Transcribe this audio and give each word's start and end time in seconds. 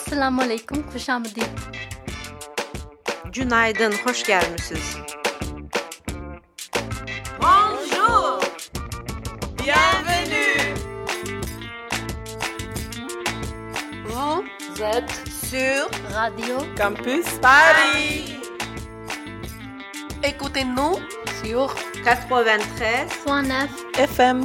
assalomu 0.00 0.42
alaykum 0.42 0.78
xushamidin 0.92 1.50
junaydin 3.36 3.92
xush 4.02 4.22
kelmisiz 4.28 4.86
bonjour. 7.42 8.40
Bienvenue. 9.62 10.62
Vous 14.08 14.82
êtes 14.96 15.14
sur 15.50 15.82
radio 16.14 16.56
campus 16.80 17.26
paris. 17.42 18.40
Écoutez-nous 20.22 20.94
sur 21.42 21.66
93.9 22.04 23.68
FM. 23.98 24.42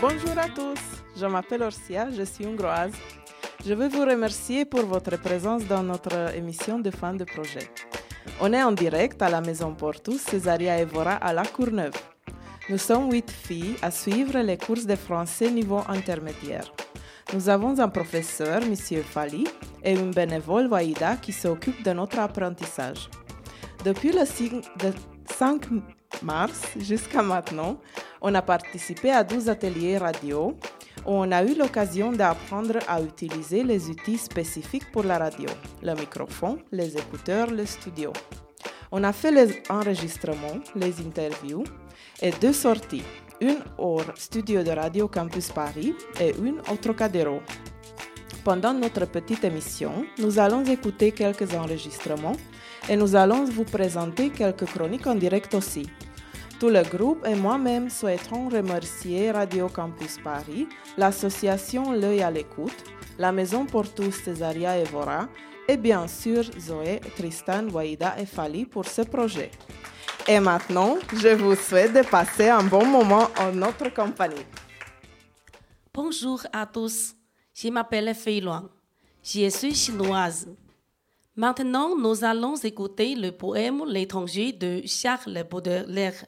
Bonjour 0.00 0.38
à 0.38 0.48
tous 0.48 0.87
je 1.18 1.26
m'appelle 1.26 1.62
Orsia, 1.62 2.08
je 2.10 2.22
suis 2.22 2.46
hongroise. 2.46 2.92
Je 3.64 3.74
veux 3.74 3.88
vous 3.88 4.04
remercier 4.04 4.64
pour 4.64 4.84
votre 4.86 5.16
présence 5.18 5.64
dans 5.64 5.82
notre 5.82 6.34
émission 6.36 6.78
de 6.78 6.90
fin 6.90 7.12
de 7.14 7.24
projet. 7.24 7.70
On 8.40 8.52
est 8.52 8.62
en 8.62 8.72
direct 8.72 9.20
à 9.20 9.28
la 9.28 9.40
Maison 9.40 9.74
Portus, 9.74 10.20
Césaria 10.20 10.78
Evora 10.78 11.14
à 11.14 11.32
La 11.32 11.44
Courneuve. 11.44 11.94
Nous 12.68 12.78
sommes 12.78 13.10
huit 13.10 13.30
filles 13.30 13.74
à 13.82 13.90
suivre 13.90 14.38
les 14.38 14.58
courses 14.58 14.86
de 14.86 14.94
français 14.94 15.50
niveau 15.50 15.80
intermédiaire. 15.88 16.72
Nous 17.34 17.48
avons 17.48 17.78
un 17.80 17.88
professeur, 17.88 18.62
M. 18.62 18.74
Fali, 19.02 19.44
et 19.82 19.92
une 19.94 20.12
bénévole, 20.12 20.68
Waïda, 20.68 21.16
qui 21.16 21.32
s'occupe 21.32 21.82
de 21.82 21.92
notre 21.92 22.18
apprentissage. 22.20 23.10
Depuis 23.84 24.12
le 24.12 24.24
5 24.24 24.52
de 24.82 24.92
5 25.36 25.62
mars 26.22 26.62
jusqu'à 26.78 27.22
maintenant, 27.22 27.78
on 28.20 28.34
a 28.34 28.42
participé 28.42 29.10
à 29.10 29.24
12 29.24 29.48
ateliers 29.48 29.98
radio 29.98 30.56
on 31.10 31.32
a 31.32 31.42
eu 31.42 31.54
l'occasion 31.54 32.12
d'apprendre 32.12 32.78
à 32.86 33.00
utiliser 33.00 33.64
les 33.64 33.88
outils 33.88 34.18
spécifiques 34.18 34.92
pour 34.92 35.04
la 35.04 35.16
radio, 35.16 35.48
le 35.82 35.94
microphone, 35.94 36.58
les 36.70 36.98
écouteurs, 36.98 37.50
le 37.50 37.64
studio. 37.64 38.12
On 38.92 39.02
a 39.04 39.12
fait 39.14 39.30
les 39.30 39.62
enregistrements, 39.70 40.60
les 40.76 41.00
interviews 41.00 41.64
et 42.20 42.30
deux 42.30 42.52
sorties, 42.52 43.02
une 43.40 43.56
au 43.78 44.02
studio 44.16 44.62
de 44.62 44.70
Radio 44.70 45.08
Campus 45.08 45.48
Paris 45.50 45.94
et 46.20 46.34
une 46.38 46.60
au 46.70 46.76
Trocadéro. 46.76 47.40
Pendant 48.44 48.74
notre 48.74 49.06
petite 49.06 49.44
émission, 49.44 50.04
nous 50.18 50.38
allons 50.38 50.64
écouter 50.64 51.12
quelques 51.12 51.54
enregistrements 51.54 52.36
et 52.86 52.96
nous 52.96 53.16
allons 53.16 53.44
vous 53.44 53.64
présenter 53.64 54.28
quelques 54.28 54.66
chroniques 54.66 55.06
en 55.06 55.14
direct 55.14 55.54
aussi. 55.54 55.88
Tout 56.58 56.70
le 56.70 56.82
groupe 56.82 57.24
et 57.24 57.36
moi-même 57.36 57.88
souhaitons 57.88 58.48
remercier 58.48 59.30
Radio 59.30 59.68
Campus 59.68 60.18
Paris, 60.24 60.66
l'association 60.96 61.92
L'œil 61.92 62.20
à 62.20 62.32
l'écoute, 62.32 62.82
la 63.16 63.30
Maison 63.30 63.64
pour 63.64 63.88
tous 63.94 64.10
Césaria 64.10 64.76
Evora 64.76 65.28
et 65.68 65.76
bien 65.76 66.08
sûr 66.08 66.42
Zoé, 66.58 67.00
Tristan, 67.16 67.68
Waïda 67.68 68.16
et 68.18 68.26
Fali 68.26 68.66
pour 68.66 68.86
ce 68.86 69.02
projet. 69.02 69.52
Et 70.26 70.40
maintenant, 70.40 70.96
je 71.12 71.28
vous 71.28 71.54
souhaite 71.54 71.92
de 71.92 72.02
passer 72.02 72.48
un 72.48 72.64
bon 72.64 72.84
moment 72.84 73.28
en 73.38 73.52
notre 73.52 73.94
compagnie. 73.94 74.46
Bonjour 75.94 76.42
à 76.52 76.66
tous, 76.66 77.14
je 77.54 77.68
m'appelle 77.68 78.12
Fei 78.16 78.40
Luang. 78.40 78.68
Je 79.22 79.48
suis 79.48 79.76
chinoise. 79.76 80.48
Maintenant, 81.36 81.96
nous 81.96 82.24
allons 82.24 82.56
écouter 82.56 83.14
le 83.14 83.30
poème 83.30 83.84
L'étranger 83.86 84.50
de 84.50 84.82
Charles 84.86 85.44
Baudelaire 85.48 86.24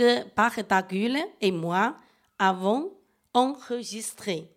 que 0.00 0.26
Partagule 0.30 1.18
et 1.42 1.52
moi 1.52 1.94
avons 2.38 2.90
enregistré. 3.34 4.50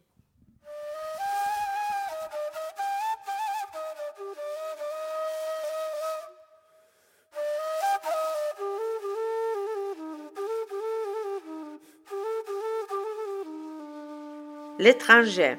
L'étranger. 14.79 15.57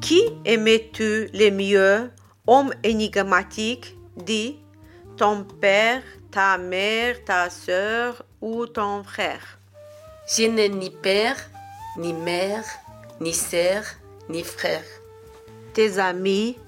Qui 0.00 0.22
aimais-tu 0.44 1.30
le 1.34 1.50
mieux, 1.50 2.12
homme 2.46 2.72
énigmatique, 2.84 3.96
dit 4.16 4.60
ton 5.16 5.42
père, 5.42 6.04
ta 6.30 6.58
mère, 6.58 7.24
ta 7.24 7.50
sœur 7.50 8.22
ou 8.40 8.66
ton 8.66 9.02
frère 9.04 9.58
Je 10.26 10.44
n'ai 10.44 10.68
ni 10.68 10.90
père, 10.90 11.36
ni 11.96 12.12
mère, 12.12 12.64
ni 13.20 13.32
sœur, 13.34 13.82
ni 14.28 14.42
frère. 14.44 14.84
Tes 15.74 15.98
amis, 15.98 16.58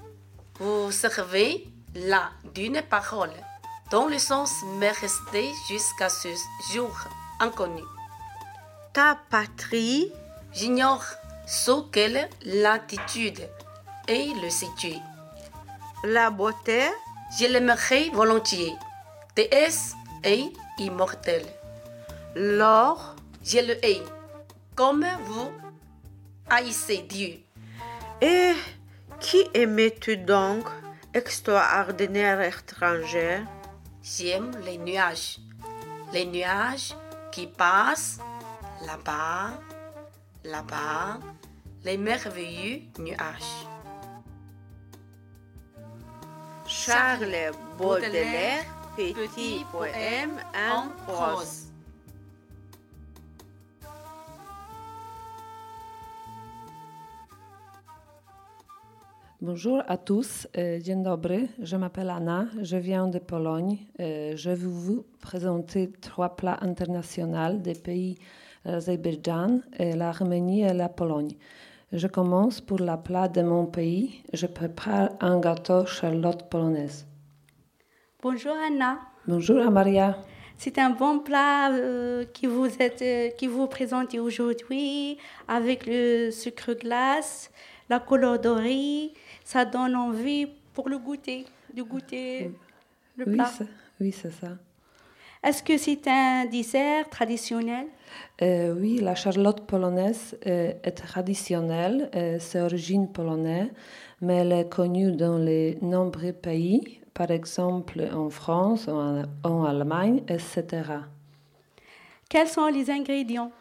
Vous 0.59 0.91
servez 0.91 1.67
là 1.95 2.31
d'une 2.53 2.81
parole 2.83 3.33
dont 3.91 4.07
le 4.07 4.19
sens 4.19 4.51
m'est 4.79 4.91
resté 4.91 5.49
jusqu'à 5.69 6.07
ce 6.09 6.29
jour 6.73 6.95
inconnu. 7.39 7.83
ta 8.93 9.17
patrie, 9.29 10.11
J'ignore 10.53 11.03
sous 11.47 11.83
quelle 11.93 12.29
latitude 12.45 13.41
est 14.07 14.33
le 14.43 14.49
situé. 14.49 14.97
la 16.03 16.29
beauté, 16.29 16.81
Je 17.39 17.45
l'aimerais 17.47 18.09
volontiers. 18.13 18.73
Déesse 19.35 19.95
et 20.23 20.51
immortelle. 20.77 21.45
l'or, 22.35 23.15
Je 23.43 23.59
le 23.59 23.83
hais. 23.85 24.03
Comme 24.75 25.05
vous 25.25 25.51
haïssez 26.49 26.99
Dieu. 27.09 27.39
et 28.21 28.53
qui 29.19 29.47
aimais-tu 29.53 30.17
donc, 30.17 30.65
extraordinaire 31.13 32.41
étranger? 32.41 33.39
J'aime 34.03 34.51
les 34.65 34.77
nuages. 34.77 35.39
Les 36.13 36.25
nuages 36.25 36.95
qui 37.31 37.47
passent 37.47 38.19
là-bas, 38.85 39.53
là-bas, 40.43 41.19
les 41.83 41.97
merveilleux 41.97 42.81
nuages. 42.99 43.67
Charles 46.67 47.51
Baudelaire, 47.77 48.65
petit 48.95 49.65
poème 49.71 50.39
en 50.53 50.89
prose. 51.05 51.67
Bonjour 59.41 59.81
à 59.87 59.97
tous, 59.97 60.47
euh, 60.55 60.79
dzień 60.79 61.03
dobry, 61.03 61.49
je 61.59 61.75
m'appelle 61.75 62.11
Anna, 62.11 62.45
je 62.61 62.77
viens 62.77 63.07
de 63.07 63.17
Pologne. 63.17 63.79
Euh, 63.99 64.35
je 64.35 64.51
vais 64.51 64.55
vous 64.55 65.03
présenter 65.19 65.91
trois 65.99 66.35
plats 66.35 66.59
internationaux 66.61 67.57
des 67.57 67.73
pays 67.73 68.19
l'Azerbaïdjan, 68.65 69.61
et 69.79 69.95
l'Arménie 69.95 70.61
et 70.61 70.73
la 70.73 70.89
Pologne. 70.89 71.35
Je 71.91 72.07
commence 72.07 72.61
pour 72.61 72.79
la 72.79 72.97
plat 72.97 73.27
de 73.27 73.41
mon 73.41 73.65
pays. 73.65 74.23
Je 74.31 74.45
prépare 74.45 75.09
un 75.19 75.39
gâteau 75.39 75.85
charlotte 75.87 76.47
polonaise. 76.47 77.07
Bonjour 78.21 78.53
Anna. 78.67 78.99
Bonjour 79.27 79.59
Amaria. 79.61 80.17
C'est 80.57 80.77
un 80.77 80.91
bon 80.91 81.19
plat 81.19 81.71
euh, 81.71 82.23
qui 82.33 82.45
vous 82.45 82.67
êtes, 82.79 83.01
euh, 83.01 83.29
qui 83.29 83.47
vous 83.47 83.67
présente 83.67 84.13
aujourd'hui 84.15 85.17
avec 85.47 85.85
le 85.87 86.29
sucre 86.31 86.73
glace, 86.73 87.49
la 87.89 87.99
couleur 87.99 88.39
dorée. 88.39 89.11
Ça 89.43 89.65
donne 89.65 89.95
envie 89.95 90.47
pour 90.73 90.87
le 90.89 90.97
goûter, 90.99 91.45
de 91.75 91.81
goûter 91.81 92.51
le 93.17 93.25
Oui, 93.27 93.33
plat. 93.35 93.45
c'est- 93.45 93.67
oui, 93.99 94.11
c'est 94.11 94.31
ça. 94.31 94.49
Est-ce 95.43 95.63
que 95.63 95.75
c'est 95.77 96.07
un 96.07 96.45
dessert 96.45 97.09
traditionnel? 97.09 97.87
Euh, 98.43 98.75
oui, 98.79 98.99
la 98.99 99.15
charlotte 99.15 99.65
polonaise 99.65 100.37
est 100.43 100.91
traditionnelle, 100.91 102.11
c'est 102.39 102.59
d'origine 102.59 103.11
polonaise, 103.11 103.69
mais 104.21 104.35
elle 104.37 104.51
est 104.51 104.69
connue 104.69 105.11
dans 105.13 105.39
les 105.39 105.79
nombreux 105.81 106.33
pays, 106.33 107.00
par 107.13 107.31
exemple 107.31 108.01
en 108.13 108.29
France, 108.29 108.87
en, 108.87 109.23
en 109.43 109.63
Allemagne, 109.63 110.23
etc. 110.27 110.83
Quels 112.29 112.47
sont 112.47 112.67
les 112.67 112.89
ingrédients? 112.89 113.51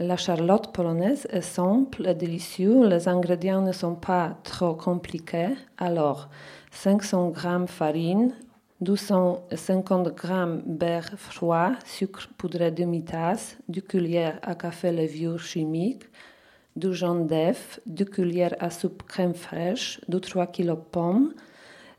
La 0.00 0.16
charlotte 0.16 0.72
polonaise 0.72 1.26
est 1.30 1.40
simple 1.40 2.08
et 2.08 2.14
délicieuse. 2.14 2.88
Les 2.88 3.06
ingrédients 3.06 3.62
ne 3.62 3.70
sont 3.70 3.94
pas 3.94 4.36
trop 4.42 4.74
compliqués. 4.74 5.54
Alors, 5.78 6.28
500 6.72 7.32
g 7.32 7.48
farine, 7.68 8.34
250 8.80 10.08
g 10.20 10.28
beurre 10.66 11.10
froid, 11.16 11.70
sucre 11.84 12.28
poudré 12.36 12.72
demi-tasse, 12.72 13.56
2 13.68 13.80
cuillères 13.82 14.40
à 14.42 14.56
café 14.56 14.90
levure 14.90 15.38
chimique, 15.38 16.02
2 16.74 16.92
jaunes 16.92 17.26
d'œufs, 17.28 17.80
2 17.86 18.04
cuillères 18.04 18.56
à 18.58 18.70
soupe 18.70 19.04
crème 19.04 19.34
fraîche, 19.34 20.00
2-3 20.10 20.50
kg 20.50 20.74
pommes, 20.74 21.32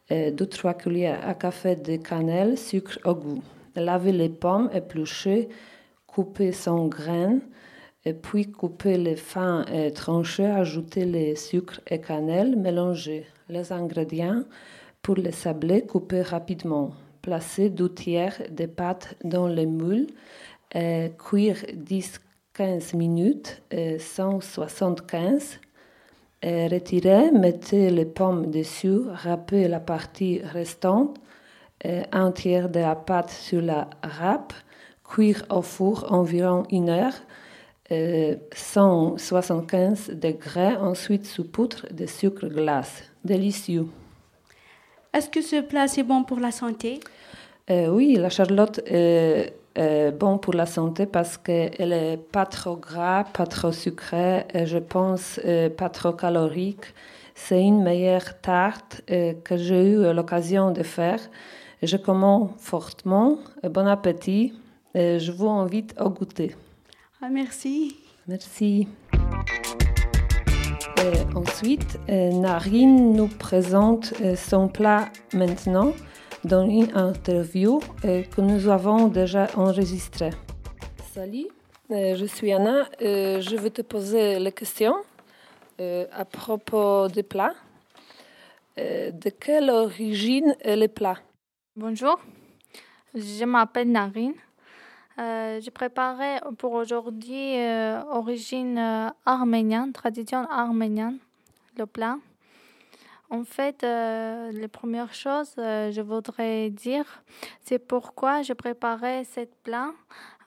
2-3 0.09 0.77
cuillères 0.77 1.27
à 1.27 1.33
café 1.33 1.75
de 1.75 1.95
cannelle, 1.97 2.57
sucre 2.57 2.99
au 3.05 3.15
goût. 3.15 3.41
Lavez 3.75 4.11
les 4.11 4.29
pommes 4.29 4.69
épluchées, 4.73 5.49
coupez 6.07 6.51
sans 6.51 6.87
graines, 6.87 7.41
puis 8.21 8.51
couper 8.51 8.97
les 8.97 9.15
fins 9.15 9.65
et 9.65 9.91
tranchés, 9.91 10.45
ajouter 10.45 11.05
les 11.05 11.35
sucres 11.35 11.81
et 11.87 11.99
cannelle, 11.99 12.55
mélanger 12.55 13.25
les 13.49 13.71
ingrédients 13.71 14.43
pour 15.01 15.15
les 15.15 15.31
sabler, 15.31 15.81
couper 15.81 16.21
rapidement. 16.21 16.91
Placer 17.21 17.69
deux 17.69 17.91
tiers 17.91 18.39
des 18.51 18.67
pâtes 18.67 19.15
dans 19.23 19.47
le 19.47 19.65
moule 19.65 20.05
et 20.73 21.11
cuire 21.17 21.57
10-15 21.73 22.95
minutes, 22.95 23.61
et 23.71 23.97
175. 23.97 25.59
Et 26.47 26.67
retirer, 26.67 27.31
mettez 27.31 27.89
les 27.89 28.05
pommes 28.05 28.51
dessus, 28.51 28.99
râpez 29.11 29.67
la 29.67 29.79
partie 29.79 30.41
restante, 30.43 31.17
un 31.83 32.31
tiers 32.31 32.69
de 32.69 32.81
la 32.81 32.95
pâte 32.95 33.31
sur 33.31 33.63
la 33.63 33.89
râpe, 34.03 34.53
cuire 35.03 35.43
au 35.49 35.63
four 35.63 36.05
environ 36.11 36.63
une 36.69 36.89
heure, 36.89 37.15
euh, 37.91 38.35
175 38.55 40.09
degrés, 40.11 40.75
ensuite 40.75 41.25
sous 41.25 41.43
poudre 41.43 41.85
de 41.91 42.05
sucre 42.05 42.47
glace. 42.47 43.03
Délicieux. 43.23 43.87
Est-ce 45.13 45.29
que 45.29 45.41
ce 45.41 45.61
plat 45.61 45.87
c'est 45.87 46.03
bon 46.03 46.23
pour 46.23 46.39
la 46.39 46.51
santé? 46.51 46.99
Euh, 47.69 47.87
oui, 47.87 48.15
la 48.15 48.29
charlotte 48.29 48.81
est, 48.85 49.53
est 49.75 50.11
bon 50.11 50.37
pour 50.37 50.53
la 50.53 50.65
santé 50.65 51.05
parce 51.05 51.37
qu'elle 51.37 51.93
est 51.93 52.17
pas 52.17 52.45
trop 52.45 52.77
gras, 52.77 53.23
pas 53.25 53.45
trop 53.45 53.71
sucrée 53.71 54.45
et 54.53 54.65
je 54.65 54.77
pense 54.77 55.39
euh, 55.45 55.69
pas 55.69 55.89
trop 55.89 56.13
calorique. 56.13 56.93
C'est 57.33 57.61
une 57.61 57.83
meilleure 57.83 58.39
tarte 58.41 59.01
euh, 59.11 59.33
que 59.43 59.57
j'ai 59.57 59.91
eu 59.91 60.13
l'occasion 60.13 60.71
de 60.71 60.83
faire. 60.83 61.19
Je 61.83 61.97
commande 61.97 62.51
fortement. 62.57 63.37
Bon 63.63 63.87
appétit. 63.87 64.53
Et 64.95 65.19
je 65.19 65.33
vous 65.33 65.49
invite 65.49 65.93
à 65.97 66.05
goûter. 66.05 66.55
Ah, 67.21 67.27
Merci. 67.29 67.97
Merci. 68.27 68.87
Et 70.97 71.35
ensuite, 71.35 71.99
euh, 72.09 72.31
Narine 72.31 73.13
nous 73.13 73.27
présente 73.27 74.13
euh, 74.21 74.35
son 74.35 74.67
plat 74.67 75.09
maintenant 75.33 75.91
dans 76.45 76.67
une 76.69 76.95
interview 76.95 77.79
euh, 78.05 78.23
que 78.23 78.41
nous 78.41 78.69
avons 78.69 79.07
déjà 79.07 79.47
enregistrée. 79.55 80.29
Salut, 81.13 81.47
euh, 81.91 82.15
je 82.15 82.25
suis 82.25 82.53
Anna. 82.53 82.87
Euh, 83.01 83.41
je 83.41 83.55
vais 83.55 83.71
te 83.71 83.81
poser 83.81 84.39
les 84.39 84.51
questions 84.51 84.95
euh, 85.81 86.05
à 86.11 86.23
propos 86.23 87.07
des 87.07 87.23
plats. 87.23 87.55
Euh, 88.77 89.11
de 89.11 89.29
quelle 89.29 89.69
origine 89.69 90.55
est 90.59 90.75
le 90.75 90.87
plat? 90.87 91.17
Bonjour, 91.75 92.19
je 93.13 93.45
m'appelle 93.45 93.91
Narine. 93.91 94.33
Euh, 95.17 95.59
j'ai 95.61 95.71
préparé 95.71 96.39
pour 96.57 96.73
aujourd'hui 96.73 97.57
euh, 97.57 98.01
origine 98.11 98.77
euh, 98.77 99.09
arménienne, 99.25 99.93
tradition 99.93 100.45
arménienne, 100.49 101.17
le 101.77 101.85
plat. 101.85 102.17
En 103.35 103.43
fait, 103.43 103.83
euh, 103.83 104.49
les 104.53 104.69
premières 104.69 105.13
choses, 105.13 105.55
euh, 105.57 105.91
je 105.91 105.99
voudrais 105.99 106.69
dire, 106.69 107.05
c'est 107.65 107.79
pourquoi 107.79 108.43
je 108.43 108.53
préparais 108.53 109.25
cette 109.25 109.53
plat. 109.63 109.91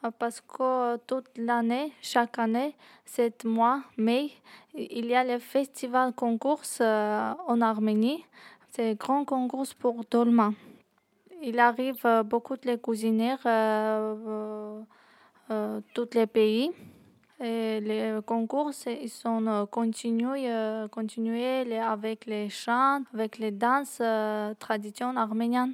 euh, 0.03 0.09
Parce 0.17 0.41
que 0.41 0.97
toute 1.05 1.27
l'année, 1.37 1.93
chaque 2.01 2.39
année, 2.39 2.73
cette 3.05 3.45
mois, 3.45 3.83
mai, 3.95 4.31
il 4.73 5.05
y 5.05 5.13
a 5.13 5.23
le 5.23 5.37
festival 5.37 6.13
concours 6.13 6.63
euh, 6.81 7.33
en 7.47 7.61
Arménie. 7.61 8.25
C'est 8.71 8.89
un 8.89 8.93
grand 8.95 9.23
concours 9.23 9.67
pour 9.77 10.03
Dolma. 10.09 10.51
Il 11.43 11.59
arrive 11.59 12.01
euh, 12.05 12.23
beaucoup 12.23 12.57
de 12.57 12.65
les 12.65 12.77
euh, 13.45 14.15
euh, 14.27 14.81
euh, 15.51 15.81
tous 15.93 16.09
les 16.15 16.25
pays. 16.25 16.71
Et 17.41 17.79
les 17.79 18.19
concours, 18.25 18.71
ils 18.85 19.09
sont 19.09 19.45
euh, 19.47 19.65
continués, 19.65 20.51
euh, 20.51 20.87
continués 20.87 21.79
avec 21.79 22.25
les 22.25 22.49
chants, 22.49 23.01
avec 23.13 23.37
les 23.37 23.51
danses 23.51 23.99
euh, 24.01 24.53
tradition 24.59 25.15
arménienne. 25.15 25.73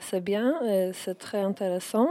C'est 0.00 0.22
bien, 0.22 0.54
c'est 0.92 1.18
très 1.18 1.40
intéressant. 1.40 2.08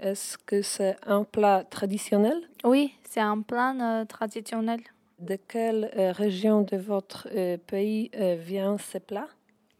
Est-ce 0.00 0.38
que 0.38 0.62
c'est 0.62 0.96
un 1.06 1.24
plat 1.24 1.64
traditionnel? 1.64 2.40
Oui, 2.64 2.94
c'est 3.04 3.20
un 3.20 3.42
euh, 3.52 4.04
traditionnel. 4.04 4.80
De 5.18 5.36
quelle 5.36 5.90
région 6.16 6.62
de 6.62 6.76
votre 6.76 7.28
pays 7.66 8.10
vient 8.14 8.78
ce 8.78 8.98
plat 8.98 9.28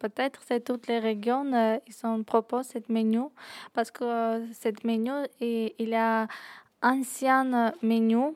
Peut-être 0.05 0.43
c'est 0.47 0.63
toutes 0.63 0.87
les 0.87 0.99
régions, 0.99 1.51
euh, 1.55 1.79
ils 1.87 2.07
ont 2.07 2.23
proposent 2.25 2.67
cette 2.67 2.91
menu 2.91 3.21
parce 3.73 3.91
que 3.91 4.05
euh, 4.05 4.47
cette 4.53 4.85
menu, 4.85 5.11
il, 5.41 5.73
il 5.79 5.95
a 5.95 6.27
ancien 6.83 7.73
menu. 7.81 8.35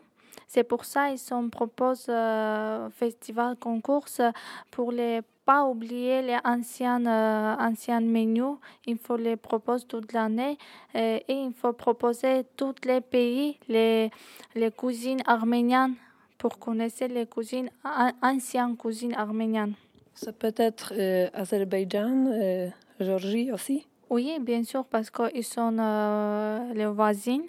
C'est 0.51 0.65
pour 0.65 0.85
ça 0.87 1.11
ils 1.11 1.35
ont 1.35 1.51
proposent 1.51 2.07
euh, 2.09 2.89
festival 2.91 3.55
concours 3.57 4.07
pour 4.71 4.91
les 4.93 5.21
pas 5.45 5.65
oublier 5.65 6.23
les 6.23 6.39
anciens 6.45 7.05
euh, 7.07 7.55
anciens 7.59 8.01
menus. 8.01 8.57
Il 8.87 8.97
faut 8.99 9.17
les 9.19 9.37
proposer 9.37 9.85
toute 9.87 10.13
l'année 10.15 10.57
et, 10.95 11.23
et 11.29 11.35
il 11.49 11.53
faut 11.53 11.75
proposer 11.75 12.45
tous 12.57 12.75
les 12.87 13.03
pays 13.03 13.59
les 13.69 14.11
les 14.55 14.71
cuisines 14.71 15.21
arméniennes 15.27 15.95
pour 16.39 16.59
connaître 16.59 17.05
les 17.07 17.27
cuisines 17.27 17.71
an- 17.85 18.13
anciennes 18.23 18.77
cuisines 18.77 19.15
arméniennes. 19.15 19.75
C'est 20.15 20.37
peut-être 20.39 20.95
euh, 20.97 21.29
Azerbaïdjan, 21.35 22.27
euh, 22.33 22.69
Géorgie 22.99 23.53
aussi? 23.53 23.87
Oui, 24.11 24.39
bien 24.41 24.65
sûr, 24.65 24.85
parce 24.87 25.11
qu'ils 25.11 25.45
sont 25.45 25.77
euh, 25.79 26.73
les 26.73 26.87
voisins. 26.87 27.43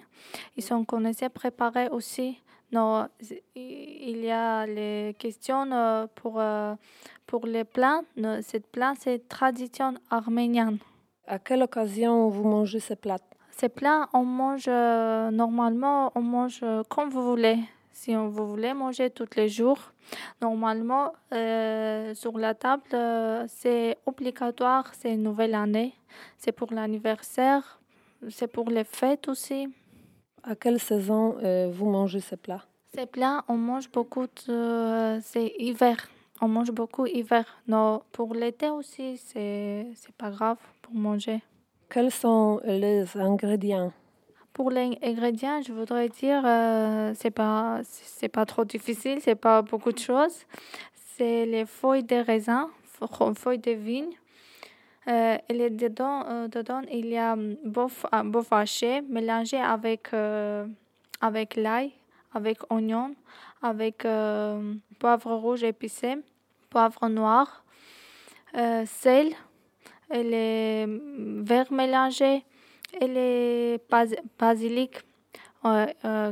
Ils 0.57 0.63
sont 0.63 0.83
connaissés, 0.83 1.29
préparés 1.29 1.87
aussi. 1.89 2.37
Non, 2.71 3.07
il 3.55 4.23
y 4.23 4.29
a 4.29 4.67
les 4.67 5.15
questions 5.17 5.71
euh, 5.71 6.05
pour, 6.13 6.39
euh, 6.39 6.75
pour 7.25 7.47
les 7.47 7.63
plats. 7.63 8.01
Cette 8.43 8.67
plat, 8.67 8.93
c'est 8.99 9.27
tradition 9.27 9.95
arménienne. 10.11 10.77
À 11.25 11.39
quelle 11.39 11.63
occasion 11.63 12.29
vous 12.29 12.47
mangez 12.47 12.79
ce 12.79 12.93
plat 12.93 13.17
Ces 13.51 13.69
plats, 13.69 14.07
on 14.13 14.23
mange 14.23 14.65
euh, 14.67 15.31
normalement, 15.31 16.11
on 16.13 16.21
mange 16.21 16.63
comme 16.89 17.09
vous 17.09 17.23
voulez. 17.23 17.57
Si 17.91 18.15
on, 18.15 18.29
vous 18.29 18.47
voulez 18.47 18.73
manger 18.73 19.09
tous 19.09 19.27
les 19.35 19.49
jours, 19.49 19.91
normalement, 20.41 21.11
euh, 21.33 22.13
sur 22.13 22.37
la 22.37 22.53
table, 22.53 22.83
c'est 23.49 23.97
obligatoire, 24.05 24.93
c'est 24.93 25.13
une 25.13 25.23
nouvelle 25.23 25.55
année, 25.55 25.95
c'est 26.37 26.53
pour 26.53 26.71
l'anniversaire, 26.71 27.79
c'est 28.29 28.47
pour 28.47 28.69
les 28.69 28.85
fêtes 28.85 29.27
aussi. 29.27 29.67
À 30.43 30.55
quelle 30.55 30.79
saison 30.79 31.35
euh, 31.43 31.69
vous 31.71 31.89
mangez 31.89 32.19
ce 32.19 32.35
plat 32.35 32.63
Ces 32.95 33.05
plats, 33.05 33.43
on 33.47 33.57
mange 33.57 33.91
beaucoup, 33.91 34.25
de, 34.47 35.19
c'est 35.21 35.53
hiver. 35.59 35.97
On 36.41 36.47
mange 36.47 36.71
beaucoup 36.71 37.05
hiver. 37.05 37.45
Non, 37.67 38.01
pour 38.11 38.33
l'été 38.33 38.69
aussi, 38.69 39.17
c'est, 39.17 39.87
c'est 39.95 40.15
pas 40.15 40.29
grave 40.29 40.57
pour 40.81 40.93
manger. 40.93 41.41
Quels 41.89 42.11
sont 42.11 42.61
les 42.65 43.05
ingrédients? 43.17 43.91
Pour 44.53 44.71
les 44.71 44.97
ingrédients, 45.03 45.61
je 45.61 45.73
voudrais 45.73 46.09
dire, 46.09 46.41
euh, 46.45 47.13
c'est 47.15 47.31
pas, 47.31 47.81
c'est 47.83 48.29
pas 48.29 48.45
trop 48.45 48.65
difficile, 48.65 49.19
c'est 49.21 49.35
pas 49.35 49.61
beaucoup 49.61 49.91
de 49.91 49.99
choses. 49.99 50.45
C'est 51.17 51.45
les 51.45 51.65
feuilles 51.65 52.03
de 52.03 52.15
raisin, 52.15 52.69
feuilles 53.35 53.59
de 53.59 53.71
vigne, 53.71 54.18
Euh, 55.07 55.37
et 55.47 55.69
dedans, 55.69 56.25
euh, 56.27 56.47
dedans, 56.47 56.81
il 56.91 57.07
y 57.07 57.17
a 57.17 57.35
bœuf, 57.63 58.05
bœuf 58.25 58.51
haché 58.51 59.01
mélangé 59.01 59.57
avec, 59.57 60.13
euh, 60.13 60.67
avec 61.21 61.55
l'ail, 61.55 61.91
avec 62.33 62.59
oignon, 62.71 63.15
avec 63.61 64.05
euh, 64.05 64.73
poivre 64.99 65.33
rouge 65.35 65.63
épicé, 65.63 66.17
poivre 66.69 67.07
noir, 67.07 67.63
euh, 68.55 68.83
sel, 68.85 69.33
et 70.11 70.23
les 70.23 70.85
verres 71.43 71.71
mélangés 71.71 72.43
et 72.99 73.07
les 73.07 73.79
bas- 73.89 74.05
basilic 74.37 74.99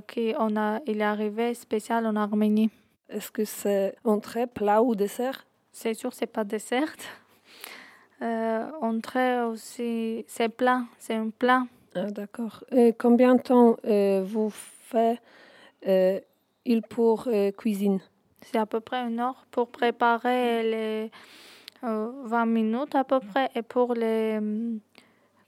qui 0.08 0.34
on 0.40 0.56
a, 0.56 0.80
il 0.88 1.02
est 1.02 1.04
arrivé 1.04 1.54
spécial 1.54 2.06
en 2.08 2.16
Arménie. 2.16 2.72
Est-ce 3.10 3.32
que 3.32 3.46
c'est 3.46 3.96
entrée, 4.04 4.48
plat 4.48 4.82
ou 4.82 4.96
dessert? 4.96 5.46
C'est 5.72 5.94
sûr, 5.94 6.14
c'est 6.14 6.28
pas 6.28 6.44
dessert. 6.44 6.94
Euh, 8.22 8.70
entrée 8.82 9.42
aussi, 9.42 10.26
c'est 10.28 10.50
plat, 10.50 10.84
c'est 10.98 11.16
un 11.16 11.30
plat. 11.30 11.64
Ah, 11.96 12.10
D'accord. 12.12 12.64
Et 12.72 12.94
combien 12.94 13.36
de 13.36 13.42
temps 13.42 13.78
euh, 13.86 14.24
vous 14.26 14.50
faites 14.50 15.20
euh, 15.88 16.20
il 16.66 16.82
pour 16.82 17.28
euh, 17.28 17.52
cuisine? 17.52 18.00
C'est 18.42 18.58
à 18.58 18.66
peu 18.66 18.80
près 18.80 19.02
une 19.08 19.20
heure 19.20 19.46
pour 19.52 19.68
préparer 19.70 20.64
les 20.64 21.12
euh, 21.84 22.12
20 22.26 22.46
minutes 22.46 22.96
à 22.96 23.04
peu 23.04 23.20
près. 23.20 23.50
Et 23.56 23.62
pour 23.62 23.94
les 23.94 24.38
hum, 24.38 24.80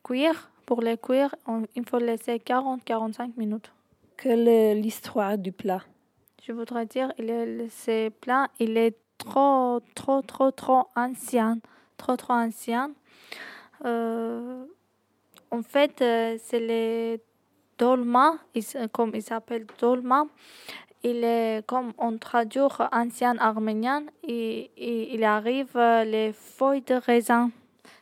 cuire, 0.03 0.51
pour 0.65 0.81
les 0.81 0.97
cuire, 0.97 1.33
on- 1.47 1.63
il 1.75 1.85
faut 1.87 1.99
laisser 1.99 2.39
40-45 2.39 3.35
minutes. 3.37 3.71
Quelle 4.17 4.47
est 4.47 4.75
l'histoire 4.75 5.37
du 5.37 5.51
plat? 5.51 5.81
Je 6.43 6.51
voudrais 6.51 6.85
dire, 6.85 7.11
il 7.17 7.29
est, 7.29 7.69
ce 7.69 8.09
plat, 8.09 8.47
il 8.59 8.77
est 8.77 8.95
trop, 9.17 9.79
trop, 9.95 10.21
trop, 10.21 10.51
trop 10.51 10.85
ancien. 10.95 11.59
Trop, 11.99 12.15
trop 12.15 12.33
ancien. 12.33 12.91
Euh, 13.83 14.63
en 15.51 15.61
fait, 15.61 16.01
euh, 16.01 16.37
c'est 16.41 16.61
les 16.61 17.21
dolma, 17.77 18.35
comme 18.93 19.11
il 19.13 19.21
s'appelle 19.21 19.67
dolma. 19.79 20.23
Il 21.03 21.23
est 21.25 21.65
comme 21.67 21.91
on 21.97 22.17
traduit 22.17 22.61
ancien 22.93 23.37
arménien, 23.37 24.03
et, 24.23 24.71
et 24.77 25.13
il 25.13 25.23
arrive 25.25 25.75
euh, 25.75 26.05
les 26.05 26.31
feuilles 26.33 26.81
de 26.81 26.95
raisin. 26.95 27.51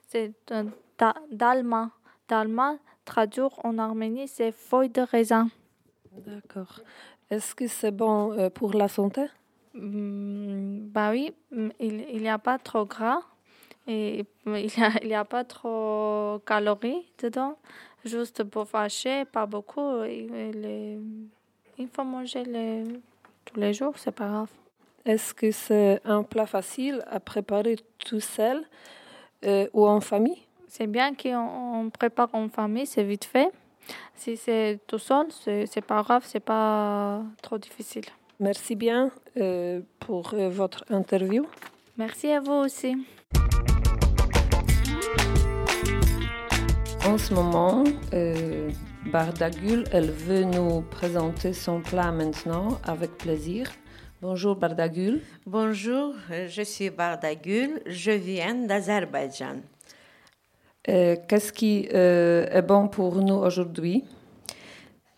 C'est 0.08 0.32
da- 0.48 1.16
dalma. 1.32 1.90
Dalma, 2.30 2.76
traduire 3.04 3.54
en 3.66 3.80
arménie, 3.80 4.28
c'est 4.28 4.52
feuilles 4.52 4.90
de 4.90 5.02
raisin. 5.02 5.50
D'accord. 6.12 6.82
Est-ce 7.32 7.56
que 7.56 7.68
c'est 7.68 7.92
bon 7.92 8.50
pour 8.52 8.74
la 8.74 8.88
santé? 8.88 9.26
Mm, 9.74 10.88
bah 10.90 11.10
oui, 11.12 11.34
mm, 11.52 11.70
il 11.80 12.22
n'y 12.22 12.30
a 12.30 12.38
pas 12.38 12.58
trop 12.60 12.86
gras 12.86 13.22
et 13.88 14.26
il 14.46 14.70
n'y 15.06 15.14
a, 15.16 15.22
a 15.22 15.26
pas 15.26 15.44
trop 15.44 16.40
calories 16.46 17.06
dedans. 17.22 17.58
Juste 18.06 18.44
pour 18.44 18.68
fâcher, 18.68 19.26
pas 19.26 19.46
beaucoup. 19.46 20.02
Les- 20.04 21.00
il 21.78 21.88
faut 21.88 22.04
manger 22.04 22.44
les, 22.44 22.84
tous 23.46 23.60
les 23.60 23.74
jours, 23.74 23.94
c'est 23.98 24.12
pas 24.12 24.28
grave. 24.28 24.50
Est-ce 25.06 25.34
que 25.34 25.52
c'est 25.52 26.02
un 26.06 26.24
plat 26.24 26.46
facile 26.46 27.04
à 27.10 27.20
préparer 27.20 27.78
tout 28.00 28.20
seul 28.20 28.64
euh, 29.46 29.68
ou 29.74 29.88
en 29.88 30.02
famille? 30.02 30.42
C'est 30.68 30.88
bien 30.88 31.14
qu'on 31.16 31.82
on 31.86 31.90
prépare 31.90 32.30
en 32.34 32.50
famille, 32.50 32.86
c'est 32.86 33.04
vite 33.04 33.26
fait. 33.26 33.50
Si 34.16 34.36
c'est 34.36 34.80
tout 34.86 34.98
seul, 34.98 35.28
c'est 35.32 35.66
c'est 35.66 35.82
pas 35.86 36.02
grave, 36.02 36.24
c'est 36.26 36.42
pas 36.44 37.22
trop 37.42 37.58
difficile. 37.58 38.06
Merci 38.40 38.76
bien 38.76 39.12
euh, 39.38 39.82
pour 40.00 40.34
euh, 40.34 40.50
votre 40.50 40.84
interview. 40.90 41.46
Merci 41.98 42.30
à 42.32 42.42
vous 42.42 42.54
aussi. 42.66 42.98
En 47.08 47.18
ce 47.18 47.34
moment, 47.34 47.86
euh, 48.14 48.70
Bardagul, 49.06 49.86
elle 49.94 50.12
veut 50.12 50.44
nous 50.44 50.82
présenter 50.82 51.54
son 51.54 51.80
plat 51.80 52.12
maintenant 52.12 52.80
avec 52.84 53.18
plaisir. 53.18 53.72
Bonjour 54.22 54.58
Bardagul. 54.58 55.22
Bonjour, 55.46 56.16
je 56.30 56.62
suis 56.64 56.90
Bardagul, 56.90 57.80
je 57.86 58.12
viens 58.12 58.56
d'Azerbaïdjan. 58.56 59.62
Euh, 60.90 61.16
Qu'est-ce 61.30 61.54
qui 61.54 61.88
euh, 61.94 62.46
est 62.52 62.62
bon 62.62 62.90
pour 62.90 63.16
nous 63.16 63.36
aujourd'hui? 63.36 64.04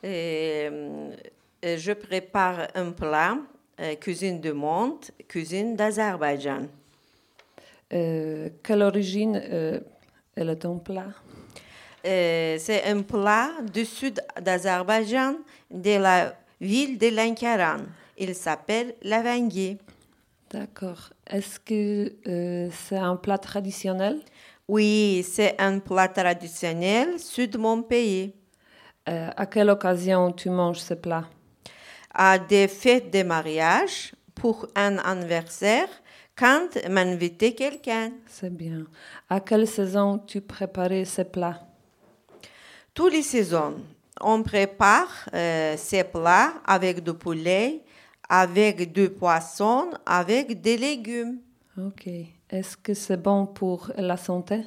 Je 0.04 1.94
prépare 1.94 2.68
un 2.76 2.92
plat, 2.92 3.36
cuisine 4.00 4.40
du 4.40 4.54
monde, 4.54 5.06
cuisine 5.28 5.76
d'Azerbaïdjan. 5.76 6.68
Euh, 7.94 8.50
Quelle 8.62 8.84
origine 8.84 9.42
euh, 9.44 9.80
est 10.36 10.56
ton 10.58 10.78
plat? 10.78 11.08
Euh, 12.06 12.58
C'est 12.60 12.84
un 12.86 13.02
plat 13.02 13.50
du 13.74 13.86
sud 13.86 14.22
d'Azerbaïdjan, 14.42 15.36
de 15.70 15.98
la 15.98 16.34
ville 16.62 16.98
de 16.98 17.08
Lankaran. 17.08 17.84
Il 18.18 18.36
s'appelle 18.36 18.96
l'avangui. 19.02 19.78
D'accord. 20.50 21.10
Est-ce 21.28 21.60
que 21.60 22.14
euh, 22.28 22.70
c'est 22.72 22.98
un 22.98 23.16
plat 23.16 23.38
traditionnel? 23.38 24.20
Oui, 24.68 25.26
c'est 25.28 25.56
un 25.60 25.80
plat 25.80 26.08
traditionnel 26.08 27.20
sud 27.20 27.52
de 27.52 27.58
mon 27.58 27.82
pays. 27.82 28.34
Euh, 29.08 29.30
à 29.36 29.46
quelle 29.46 29.70
occasion 29.70 30.32
tu 30.32 30.50
manges 30.50 30.80
ce 30.80 30.94
plat? 30.94 31.26
À 32.14 32.40
des 32.40 32.68
fêtes 32.68 33.12
de 33.14 33.24
mariage, 33.24 34.14
pour 34.36 34.68
un 34.76 34.98
anniversaire, 35.00 35.90
quand 36.36 36.70
m'inviter 36.90 37.54
quelqu'un. 37.54 38.12
C'est 38.26 38.56
bien. 38.56 38.86
À 39.30 39.40
quelle 39.40 39.68
saison 39.68 40.18
tu 40.18 40.42
préparais 40.42 41.06
ce 41.06 41.24
plat? 41.24 41.69
Tous 43.00 43.08
les 43.08 43.22
saisons, 43.22 43.76
on 44.20 44.44
prépare 44.44 45.30
euh, 45.34 45.76
ces 45.78 46.04
plats 46.04 46.56
avec 46.66 47.02
du 47.02 47.14
poulet, 47.14 47.80
avec 48.28 48.92
du 48.92 49.10
poisson, 49.10 49.92
avec 50.06 50.60
des 50.60 50.76
légumes. 50.76 51.38
Ok. 51.78 52.10
Est-ce 52.50 52.76
que 52.76 52.94
c'est 52.94 53.16
bon 53.16 53.46
pour 53.46 53.90
la 53.96 54.18
santé? 54.18 54.66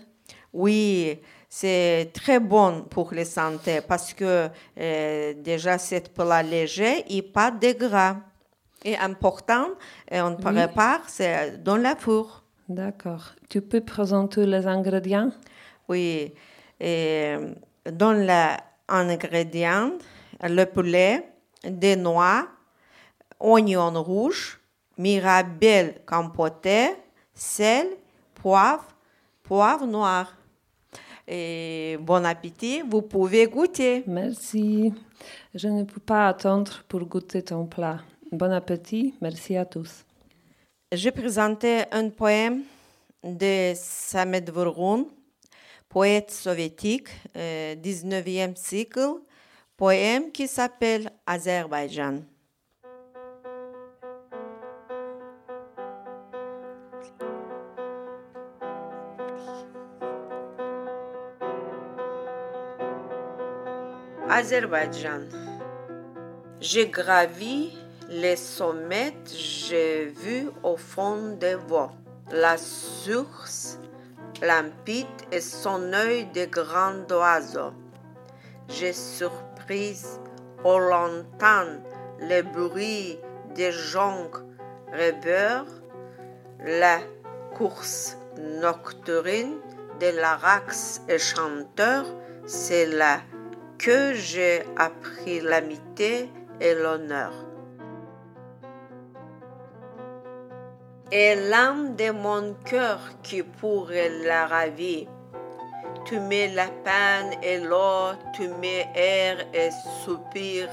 Oui, 0.51 1.19
c'est 1.47 2.11
très 2.15 2.41
bon 2.41 2.85
pour 2.89 3.13
la 3.13 3.27
santé 3.27 3.83
parce 3.87 4.15
que 4.15 4.49
euh, 4.79 5.35
déjà 5.35 5.77
c'est 5.77 6.11
plat 6.15 6.43
léger 6.43 7.05
et 7.15 7.21
pas 7.21 7.51
de 7.51 7.73
gras. 7.73 8.17
Et 8.83 8.97
important, 8.97 9.67
et 10.11 10.23
on 10.23 10.31
Oui. 10.31 10.43
prépare 10.43 11.03
c'est 11.07 11.63
dans 11.63 11.77
la 11.77 11.97
four. 11.97 12.43
D'accord. 12.67 13.35
Tu 13.51 13.61
peux 13.61 13.83
présenter 13.83 14.47
les 14.47 14.67
ingrédients? 14.67 15.33
Oui, 15.87 16.33
et 16.81 17.37
dans 17.91 18.13
les 18.13 18.57
ingrédients, 18.89 19.93
le 20.43 20.65
poulet, 20.65 21.29
des 21.65 21.97
noix, 21.97 22.49
oignons 23.41 24.03
rouges, 24.03 24.61
mirabelle 24.99 26.01
compotée, 26.07 26.91
sel, 27.35 27.87
poivre, 28.35 28.87
poivre 29.43 29.87
noir. 29.87 30.37
Et 31.27 31.97
bon 32.01 32.25
appétit, 32.27 32.83
vous 32.83 33.03
pouvez 33.03 33.47
goûter. 33.47 34.03
Merci. 34.07 34.93
Je 35.55 35.69
ne 35.69 35.85
peux 35.85 36.01
pas 36.01 36.29
attendre 36.29 36.83
pour 36.89 37.05
goûter 37.05 37.43
ton 37.43 37.67
plat. 37.67 38.01
Bon 38.33 38.53
appétit. 38.53 39.15
Merci 39.21 39.57
à 39.57 39.65
tous. 39.65 40.05
Je 40.91 41.11
présentais 41.11 41.87
un 41.93 42.09
poème 42.11 42.63
de 43.23 43.73
Samet 43.75 44.45
Vurgun, 44.53 45.07
poète 45.93 46.31
soviétique, 46.31 47.09
euh, 47.37 47.75
19e 47.75 48.57
siècle, 48.57 49.21
poème 49.77 50.33
qui 50.33 50.49
s'appelle 50.49 51.11
Azerbaïdjan. 51.27 52.23
Azerbaïdjan. 64.31 65.29
J'ai 66.59 66.87
gravi 66.87 67.77
les 68.09 68.37
sommets, 68.37 69.13
j'ai 69.27 70.07
vu 70.07 70.49
au 70.63 70.79
fond 70.79 71.37
des 71.39 71.57
voies 71.57 71.93
la 72.31 72.57
source 72.57 73.79
limpide 74.43 75.07
et 75.31 75.41
son 75.41 75.93
œil 75.93 76.27
de 76.27 76.45
grand 76.47 77.11
oiseau. 77.11 77.73
J'ai 78.69 78.93
surpris 78.93 80.03
au 80.65 80.79
lointain 80.79 81.81
le 82.21 82.43
bruit 82.43 83.19
des 83.55 83.73
joncs 83.73 84.37
rêveurs, 84.93 85.67
la 86.65 86.99
course 87.57 88.17
nocturne 88.39 89.61
de 90.01 90.17
l'arax 90.21 91.03
et 91.09 91.19
chanteur, 91.19 92.05
c'est 92.47 92.87
là 92.87 93.21
que 93.79 94.15
j'ai 94.15 94.63
appris 94.77 95.41
l'amitié 95.41 96.31
et 96.61 96.75
l'honneur. 96.75 97.52
Et 101.15 101.35
l'âme 101.35 101.95
de 101.95 102.11
mon 102.11 102.55
cœur 102.65 102.99
qui 103.23 103.43
pourrait 103.43 104.09
la 104.25 104.47
ravir, 104.47 105.09
tu 106.07 106.19
mets 106.19 106.49
la 106.49 106.69
peine 106.69 107.35
et 107.43 107.59
l'eau, 107.59 108.13
tu 108.33 108.49
mets 108.49 108.89
air 108.95 109.47
et 109.53 109.69
soupir. 110.03 110.71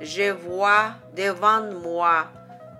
Je 0.00 0.30
vois 0.32 0.94
devant 1.14 1.60
moi 1.82 2.28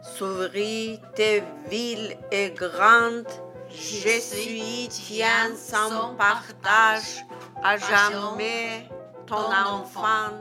s'ouvrir 0.01 0.99
tes 1.15 1.43
villes 1.69 2.17
et 2.33 2.51
grandes. 2.53 3.29
Je 3.69 4.19
suis 4.19 4.89
tien 4.89 5.55
sans 5.55 6.15
partage, 6.15 7.23
à 7.63 7.77
jamais 7.77 8.89
ton 9.27 9.53
enfant, 9.53 10.33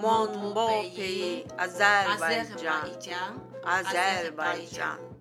mon 0.00 0.52
beau 0.52 0.66
pays, 0.66 1.44
Azerbaïdjan. 1.56 2.82
Azerbaïdjan. 3.64 5.11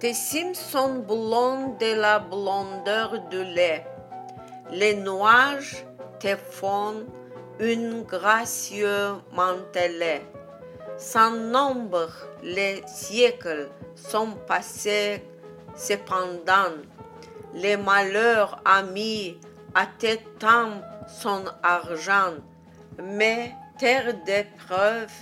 Tes 0.00 0.14
cimes 0.14 0.54
sont 0.54 1.00
blondes 1.00 1.76
de 1.76 1.94
la 1.94 2.20
blondeur 2.20 3.20
du 3.28 3.44
lait. 3.44 3.84
Les 4.70 4.94
nuages 4.94 5.84
te 6.18 6.36
font 6.36 7.04
une 7.58 8.04
gracieux 8.04 9.16
mantelet. 9.34 10.22
Sans 10.96 11.32
nombre, 11.32 12.10
les 12.42 12.82
siècles 12.86 13.68
sont 13.94 14.30
passés, 14.46 15.22
cependant, 15.76 16.80
les 17.52 17.76
malheurs 17.76 18.62
amis 18.64 19.38
à 19.74 19.84
tes 19.84 20.16
temps 20.38 20.80
son 21.08 21.44
argent, 21.62 22.36
mais 23.02 23.54
terre 23.78 24.14
d'épreuve, 24.24 25.12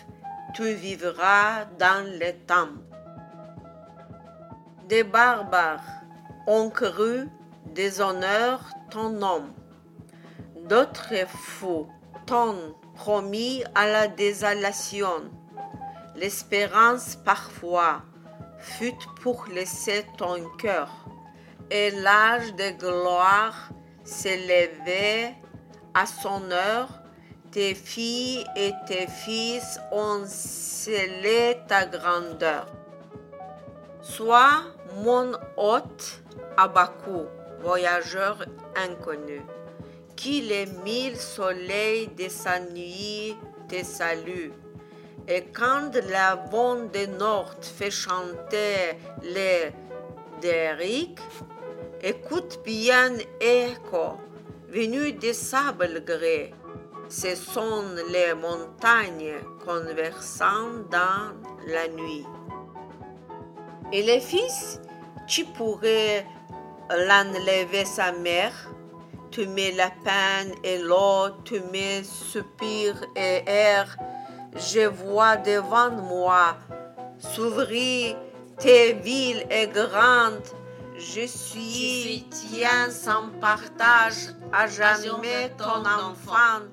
tu 0.55 0.73
vivras 0.75 1.65
dans 1.81 2.07
le 2.07 2.33
temps. 2.47 2.88
Des 4.89 5.05
barbares 5.05 5.85
ont 6.47 6.71
cru 6.71 7.29
déshonneur 7.75 8.61
ton 8.91 9.11
nom. 9.11 9.43
D'autres 10.65 11.29
fous 11.29 11.87
t'ont 12.25 12.75
promis 12.95 13.63
à 13.75 13.87
la 13.87 14.09
désolation. 14.09 15.31
L'espérance 16.17 17.17
parfois 17.17 18.01
fut 18.59 18.97
pour 19.21 19.45
laisser 19.53 20.07
ton 20.17 20.49
cœur. 20.57 20.89
Et 21.71 21.91
l'âge 21.91 22.55
de 22.55 22.71
gloire 22.79 23.69
s'élevait 24.05 25.35
à 25.93 26.07
son 26.07 26.51
heure. 26.51 26.89
Tes 27.51 27.75
filles 27.75 28.47
et 28.57 28.73
tes 28.87 29.07
fils 29.07 29.79
ont 29.93 30.25
scellé 30.25 31.59
ta 31.69 31.85
grandeur. 31.85 32.69
Sois 34.01 34.63
mon 34.97 35.33
hôte 35.57 36.23
à 36.57 36.69
Bakou, 36.69 37.27
voyageur 37.61 38.45
inconnu, 38.77 39.43
qui 40.17 40.41
les 40.43 40.67
mille 40.85 41.17
soleils 41.17 42.09
de 42.09 42.29
sa 42.29 42.61
nuit 42.61 43.37
te 43.69 43.85
saluent. 43.85 44.53
Et 45.27 45.45
quand 45.53 45.91
la 46.09 46.37
vent 46.37 46.77
du 46.77 47.07
nord 47.07 47.55
fait 47.61 47.91
chanter 47.91 48.97
les 49.23 49.73
derriques, 50.41 51.21
écoute 52.03 52.61
bien 52.65 53.13
écho, 53.41 54.17
venu 54.69 55.13
des 55.13 55.35
sables 55.35 56.03
gris. 56.05 56.53
Ce 57.11 57.35
sont 57.35 57.85
les 58.11 58.35
montagnes 58.35 59.35
conversant 59.65 60.85
dans 60.91 61.35
la 61.67 61.89
nuit. 61.89 62.27
Et 63.93 64.03
les 64.03 64.21
fils, 64.21 64.81
tu 65.27 65.45
pourrais 65.45 66.27
l'enlever 66.91 67.85
sa 67.85 68.13
mère, 68.13 68.53
tu 69.31 69.47
mets 69.47 69.73
la 69.73 69.91
peine 69.91 70.53
et 70.63 70.79
l'eau, 70.79 71.31
tu 71.45 71.61
mets 71.73 72.03
soupir 72.03 73.03
et 73.17 73.43
air. 73.47 73.97
Je 74.57 74.87
vois 74.87 75.37
devant 75.37 75.91
moi 75.91 76.57
s'ouvrir 77.19 78.17
tes 78.59 78.93
villes 78.95 79.47
et 79.51 79.69
grandes. 79.69 80.43
Je 80.97 81.27
suis 81.27 82.27
tien 82.31 82.91
sans 82.91 83.29
partage, 83.41 84.35
à 84.53 84.67
jamais 84.67 85.51
ton 85.57 85.81
enfant, 85.85 86.65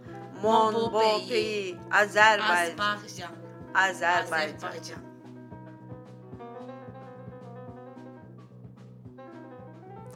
mon 0.42 0.90
beau 0.90 1.20
pays, 1.30 1.78
Azerbaïdjan. 1.92 3.30
Azerbaïdjan. 3.74 5.15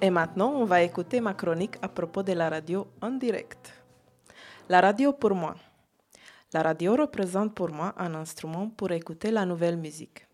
Et 0.02 0.10
maintenant, 0.10 0.54
on 0.56 0.64
va 0.64 0.82
écouter 0.82 1.20
ma 1.20 1.34
chronique 1.34 1.76
à 1.82 1.90
propos 1.90 2.24
de 2.24 2.32
la 2.32 2.50
radio 2.50 2.88
en 3.02 3.12
direct. 3.12 3.74
La 4.70 4.80
radio 4.80 5.12
pour 5.12 5.36
moi. 5.36 5.56
La 6.54 6.64
radio 6.64 6.96
représente 6.96 7.54
pour 7.54 7.70
moi 7.70 7.94
un 7.98 8.16
instrument 8.16 8.70
pour 8.70 8.92
écouter 8.92 9.30
la 9.30 9.46
nouvelle 9.46 9.76
musique. 9.76 10.26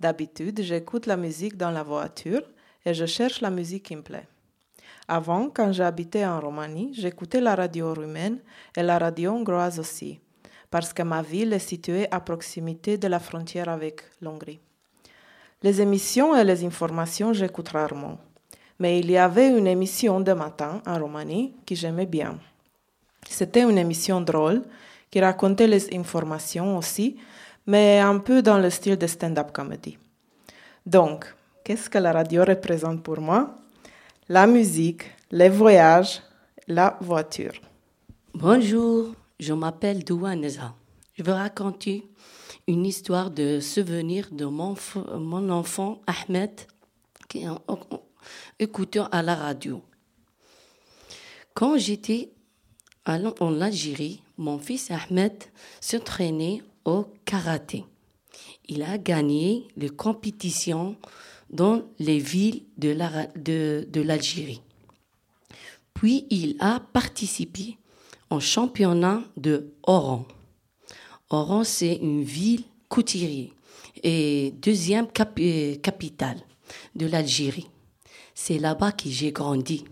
D'habitude, 0.00 0.60
j'écoute 0.60 1.06
la 1.06 1.16
musique 1.16 1.56
dans 1.56 1.70
la 1.70 1.84
voiture 1.84 2.42
et 2.84 2.94
je 2.94 3.06
cherche 3.06 3.40
la 3.40 3.50
musique 3.50 3.84
qui 3.84 3.94
me 3.94 4.02
plaît. 4.02 4.26
Avant, 5.06 5.50
quand 5.50 5.70
j'habitais 5.70 6.26
en 6.26 6.40
Roumanie, 6.40 6.92
j'écoutais 6.92 7.40
la 7.40 7.54
radio 7.54 7.94
roumaine 7.94 8.40
et 8.76 8.82
la 8.82 8.98
radio 8.98 9.30
hongroise 9.30 9.78
aussi, 9.78 10.18
parce 10.68 10.92
que 10.92 11.04
ma 11.04 11.22
ville 11.22 11.52
est 11.52 11.60
située 11.60 12.10
à 12.10 12.18
proximité 12.18 12.98
de 12.98 13.06
la 13.06 13.20
frontière 13.20 13.68
avec 13.68 14.02
l'Hongrie. 14.20 14.58
Les 15.62 15.80
émissions 15.80 16.36
et 16.36 16.42
les 16.42 16.64
informations, 16.64 17.32
j'écoute 17.32 17.68
rarement. 17.68 18.18
Mais 18.78 19.00
il 19.00 19.10
y 19.10 19.16
avait 19.16 19.48
une 19.48 19.66
émission 19.66 20.20
de 20.20 20.32
matin 20.32 20.82
en 20.86 20.98
Roumanie 20.98 21.54
que 21.66 21.74
j'aimais 21.74 22.06
bien. 22.06 22.38
C'était 23.28 23.62
une 23.62 23.78
émission 23.78 24.20
drôle 24.20 24.62
qui 25.10 25.20
racontait 25.20 25.66
les 25.66 25.94
informations 25.94 26.76
aussi, 26.76 27.16
mais 27.66 27.98
un 28.00 28.18
peu 28.18 28.42
dans 28.42 28.58
le 28.58 28.70
style 28.70 28.96
de 28.96 29.06
stand-up 29.06 29.52
comedy. 29.52 29.98
Donc, 30.84 31.26
qu'est-ce 31.64 31.90
que 31.90 31.98
la 31.98 32.12
radio 32.12 32.44
représente 32.44 33.02
pour 33.02 33.20
moi? 33.20 33.56
La 34.28 34.46
musique, 34.46 35.04
les 35.30 35.48
voyages, 35.48 36.22
la 36.68 36.96
voiture. 37.00 37.54
Bonjour, 38.34 39.14
je 39.40 39.52
m'appelle 39.52 40.04
Douaneza. 40.04 40.74
Je 41.14 41.22
veux 41.22 41.32
raconter 41.32 42.06
une 42.68 42.84
histoire 42.84 43.30
de 43.30 43.60
souvenir 43.60 44.28
de 44.30 44.44
mon, 44.44 44.74
mon 45.18 45.48
enfant 45.50 46.00
Ahmed 46.06 46.50
qui 47.28 47.44
écoutant 48.58 49.08
à 49.12 49.22
la 49.22 49.34
radio. 49.34 49.82
Quand 51.54 51.78
j'étais 51.78 52.30
en 53.06 53.60
Algérie, 53.60 54.22
mon 54.36 54.58
fils 54.58 54.90
Ahmed 54.90 55.32
s'entraînait 55.80 56.62
au 56.84 57.06
karaté. 57.24 57.84
Il 58.68 58.82
a 58.82 58.98
gagné 58.98 59.68
les 59.76 59.88
compétitions 59.88 60.96
dans 61.50 61.82
les 61.98 62.18
villes 62.18 62.64
de 62.76 64.00
l'Algérie. 64.00 64.60
Puis 65.94 66.26
il 66.30 66.56
a 66.60 66.80
participé 66.80 67.78
au 68.28 68.40
championnat 68.40 69.22
de 69.36 69.72
Oran. 69.84 70.26
Oran, 71.30 71.64
c'est 71.64 71.94
une 71.94 72.22
ville 72.22 72.64
couturière 72.88 73.50
et 74.02 74.52
deuxième 74.60 75.06
capitale 75.10 76.40
de 76.94 77.06
l'Algérie. 77.06 77.68
C'est 78.38 78.58
là-bas 78.58 78.92
que 78.92 79.08
j'ai 79.08 79.32
grandi. 79.32 79.84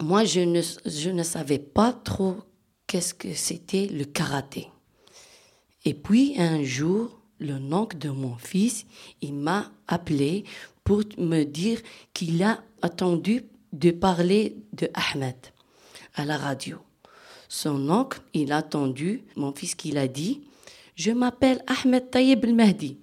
Moi, 0.00 0.24
je 0.24 0.40
ne, 0.40 0.62
je 0.86 1.10
ne 1.10 1.22
savais 1.22 1.58
pas 1.58 1.92
trop 1.92 2.38
qu'est-ce 2.86 3.12
que 3.12 3.34
c'était 3.34 3.86
le 3.86 4.04
karaté. 4.04 4.70
Et 5.84 5.92
puis 5.92 6.34
un 6.38 6.64
jour, 6.64 7.20
le 7.38 7.54
oncle 7.72 7.98
de 7.98 8.08
mon 8.08 8.34
fils, 8.36 8.86
il 9.20 9.34
m'a 9.34 9.70
appelé 9.86 10.44
pour 10.84 11.02
me 11.18 11.44
dire 11.44 11.80
qu'il 12.14 12.42
a 12.42 12.62
attendu 12.80 13.44
de 13.74 13.90
parler 13.90 14.56
de 14.72 14.88
Ahmed 14.94 15.36
à 16.14 16.24
la 16.24 16.38
radio. 16.38 16.78
Son 17.46 17.90
oncle, 17.90 18.22
il 18.32 18.52
a 18.52 18.58
attendu 18.58 19.22
mon 19.36 19.52
fils 19.52 19.74
qu'il 19.74 19.98
a 19.98 20.08
dit 20.08 20.40
Je 20.96 21.10
m'appelle 21.10 21.62
Ahmed 21.66 22.10
Tayyib 22.10 22.42
el-Mahdi. 22.42 22.96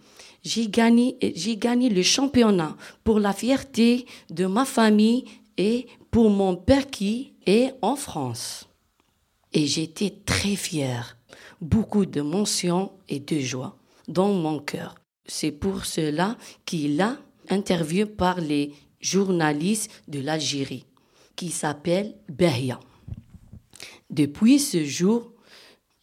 J'ai 0.44 0.68
gagné, 0.68 1.18
j'ai 1.36 1.58
gagné 1.58 1.90
le 1.90 2.02
championnat 2.02 2.76
pour 3.04 3.20
la 3.20 3.34
fierté 3.34 4.06
de 4.30 4.46
ma 4.46 4.66
famille 4.66 5.26
et 5.58 5.88
pour 6.12 6.30
mon 6.30 6.56
père 6.56 6.90
qui 6.90 7.34
est 7.46 7.74
en 7.82 7.96
France. 7.96 8.68
Et 9.52 9.66
j'étais 9.66 10.14
très 10.26 10.56
fière, 10.56 11.18
beaucoup 11.62 12.06
de 12.06 12.22
mentions 12.22 12.92
et 13.10 13.20
de 13.20 13.40
joie 13.40 13.78
dans 14.08 14.32
mon 14.32 14.60
cœur. 14.60 14.96
C'est 15.26 15.52
pour 15.52 15.86
cela 15.86 16.38
qu'il 16.66 17.02
a 17.02 17.18
interviewé 17.50 18.06
par 18.06 18.40
les 18.40 18.74
journalistes 19.02 19.92
de 20.08 20.20
l'Algérie, 20.20 20.86
qui 21.36 21.50
s'appelle 21.50 22.16
Behia. 22.30 22.80
Depuis 24.10 24.60
ce 24.60 24.84
jour, 24.84 25.32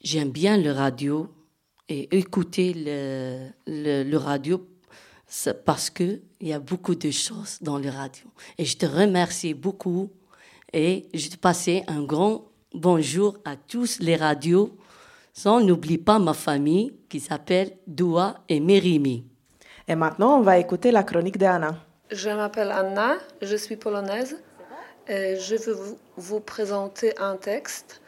j'aime 0.03 0.31
bien 0.31 0.57
le 0.57 0.71
radio 0.73 1.29
et 1.89 2.17
écouter 2.17 2.73
le, 2.75 4.03
le, 4.05 4.17
radio. 4.17 4.67
Parce 5.65 5.91
qu'il 5.91 6.23
y 6.41 6.53
a 6.53 6.61
beaucoup 6.61 6.95
de 6.95 7.11
choses 7.11 7.59
dans 7.61 7.79
les 7.79 7.91
radios. 7.91 8.31
Et 8.59 8.65
je 8.65 8.77
te 8.77 8.87
remercie 8.87 9.55
beaucoup 9.55 10.11
et 10.73 11.09
je 11.15 11.29
te 11.29 11.37
passe 11.37 11.69
un 11.89 12.03
grand 12.05 12.45
bonjour 12.73 13.37
à 13.45 13.57
tous 13.57 13.99
les 14.01 14.17
radios. 14.17 14.77
Sans 15.33 15.61
n'oublie 15.61 15.99
pas 15.99 16.19
ma 16.19 16.33
famille 16.33 16.95
qui 17.09 17.21
s'appelle 17.21 17.77
Doua 17.87 18.37
et 18.49 18.61
Mérimi. 18.61 19.25
Et 19.89 19.95
maintenant, 19.95 20.39
on 20.39 20.43
va 20.43 20.59
écouter 20.59 20.91
la 20.91 21.03
chronique 21.03 21.39
d'Anna. 21.39 21.77
Je 22.11 22.31
m'appelle 22.31 22.71
Anna, 22.71 23.17
je 23.43 23.57
suis 23.57 23.77
polonaise. 23.77 24.37
Et 25.09 25.37
je 25.39 25.55
veux 25.57 25.75
vous, 25.75 25.99
vous 26.17 26.41
présenter 26.41 27.17
un 27.19 27.37
texte, 27.37 28.01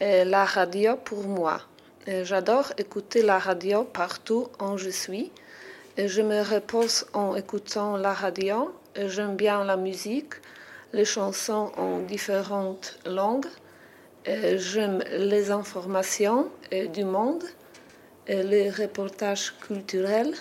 et 0.00 0.24
La 0.24 0.44
radio 0.44 0.96
pour 0.96 1.22
moi. 1.24 1.60
Et 2.06 2.24
J'adore 2.24 2.72
écouter 2.78 3.20
la 3.20 3.38
radio 3.38 3.84
partout 3.84 4.48
où 4.58 4.78
je 4.78 4.88
suis. 4.88 5.30
Je 5.98 6.22
me 6.22 6.40
repose 6.42 7.04
en 7.12 7.36
écoutant 7.36 7.98
la 7.98 8.14
radio. 8.14 8.74
J'aime 8.96 9.36
bien 9.36 9.64
la 9.64 9.76
musique, 9.76 10.32
les 10.94 11.04
chansons 11.04 11.70
en 11.76 11.98
différentes 11.98 12.98
langues. 13.04 13.48
J'aime 14.24 15.04
les 15.10 15.50
informations 15.50 16.50
et 16.70 16.88
du 16.88 17.04
monde, 17.04 17.44
les 18.26 18.70
reportages 18.70 19.52
culturels, 19.60 20.34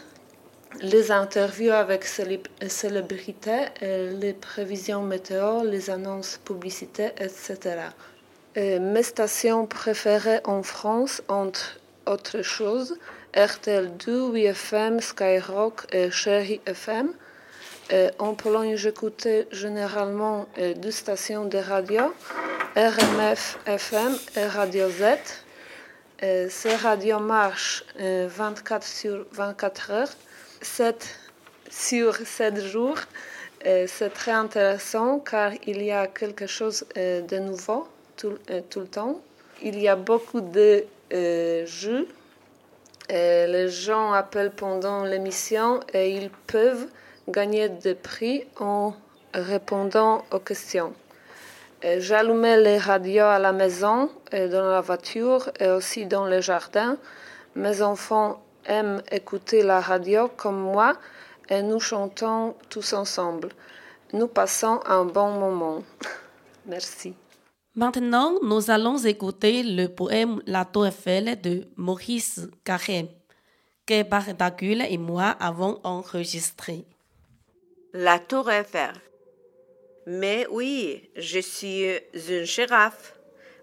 les 0.82 1.12
interviews 1.12 1.74
avec 1.74 2.06
célébrités, 2.06 3.66
les 3.82 4.34
prévisions 4.34 5.04
météo, 5.04 5.66
les 5.66 5.90
annonces 5.90 6.38
publicitaires, 6.38 7.12
etc. 7.20 7.90
Et 8.56 8.80
mes 8.80 9.04
stations 9.04 9.68
préférées 9.68 10.42
en 10.44 10.64
France, 10.64 11.22
entre 11.28 11.80
autres 12.06 12.42
choses, 12.42 12.98
RTL2, 13.34 14.32
WFM, 14.32 15.00
Skyrock 15.00 15.86
et 15.94 16.10
Chérie 16.10 16.62
FM. 16.66 17.14
Et 17.92 18.10
en 18.18 18.34
Pologne, 18.34 18.76
j'écoutais 18.76 19.48
généralement 19.52 20.48
euh, 20.58 20.74
deux 20.74 20.92
stations 20.92 21.46
de 21.46 21.58
radio, 21.58 22.14
RMF 22.76 23.60
FM 23.66 24.16
et 24.36 24.46
Radio 24.46 24.90
Z. 24.90 25.04
Ces 26.50 26.76
radios 26.76 27.20
marchent 27.20 27.86
euh, 28.00 28.28
24 28.30 28.86
sur 28.86 29.26
24 29.32 29.92
heures, 29.92 30.10
7 30.62 31.08
sur 31.70 32.16
7 32.16 32.60
jours. 32.66 32.98
C'est 33.64 34.14
très 34.14 34.32
intéressant 34.32 35.20
car 35.20 35.52
il 35.68 35.84
y 35.84 35.92
a 35.92 36.08
quelque 36.08 36.48
chose 36.48 36.86
euh, 36.98 37.22
de 37.22 37.38
nouveau 37.40 37.88
tout, 38.20 38.38
euh, 38.52 38.62
tout 38.70 38.82
le 38.82 38.88
temps. 38.88 39.20
Il 39.64 39.80
y 39.80 39.88
a 39.88 39.96
beaucoup 39.96 40.42
de 40.42 40.86
euh, 41.14 41.66
jeux. 41.66 42.08
Et 43.10 43.48
les 43.48 43.70
gens 43.70 44.14
appellent 44.14 44.52
pendant 44.52 45.04
l'émission 45.04 45.80
et 45.94 46.12
ils 46.12 46.30
peuvent 46.30 46.86
gagner 47.28 47.68
des 47.68 47.96
prix 47.96 48.46
en 48.60 48.94
répondant 49.34 50.24
aux 50.32 50.38
questions. 50.40 50.94
J'allumais 51.82 52.60
les 52.62 52.78
radios 52.78 53.26
à 53.26 53.40
la 53.40 53.52
maison, 53.52 54.12
dans 54.32 54.70
la 54.70 54.82
voiture 54.82 55.50
et 55.60 55.70
aussi 55.70 56.06
dans 56.06 56.26
le 56.26 56.40
jardin. 56.40 56.98
Mes 57.56 57.82
enfants 57.82 58.44
aiment 58.66 59.02
écouter 59.12 59.64
la 59.64 59.80
radio 59.80 60.30
comme 60.38 60.60
moi 60.60 60.94
et 61.50 61.64
nous 61.64 61.80
chantons 61.80 62.54
tous 62.70 62.94
ensemble. 62.94 63.50
Nous 64.14 64.28
passons 64.28 64.82
un 64.86 65.06
bon 65.06 65.32
moment. 65.32 65.84
Merci. 66.68 67.16
Maintenant, 67.76 68.40
nous 68.42 68.72
allons 68.72 68.98
écouter 68.98 69.62
le 69.62 69.88
poème 69.88 70.42
La 70.48 70.66
Tour 70.66 70.88
Eiffel 70.88 71.40
de 71.40 71.68
Maurice 71.78 72.42
Carême, 72.64 73.10
que 73.86 74.02
Bardacule 74.02 74.82
et 74.82 74.98
moi 74.98 75.36
avons 75.40 75.80
enregistré. 75.84 76.86
La 77.94 78.20
tour 78.20 78.50
Eiffel. 78.52 78.94
Mais 80.08 80.48
oui, 80.50 81.10
je 81.16 81.40
suis 81.40 81.86
une 82.14 82.44
girafe. 82.44 83.16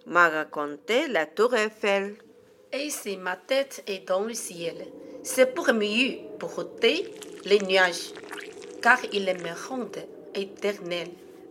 M'a 0.07 0.29
raconté 0.29 1.09
la 1.09 1.27
tour 1.27 1.55
Eiffel. 1.55 2.15
Et 2.73 2.91
si 2.91 3.17
ma 3.17 3.37
tête 3.37 3.83
est 3.89 4.07
dans 4.07 4.23
le 4.23 4.35
ciel, 4.35 4.87
c'est 5.25 5.53
pour 5.53 5.73
mieux 5.73 6.19
porter 6.39 7.13
les 7.45 7.59
nuages, 7.61 8.13
car 8.81 8.99
ils 9.13 9.25
me 9.25 9.69
rendent 9.69 10.07
éternel. 10.35 11.09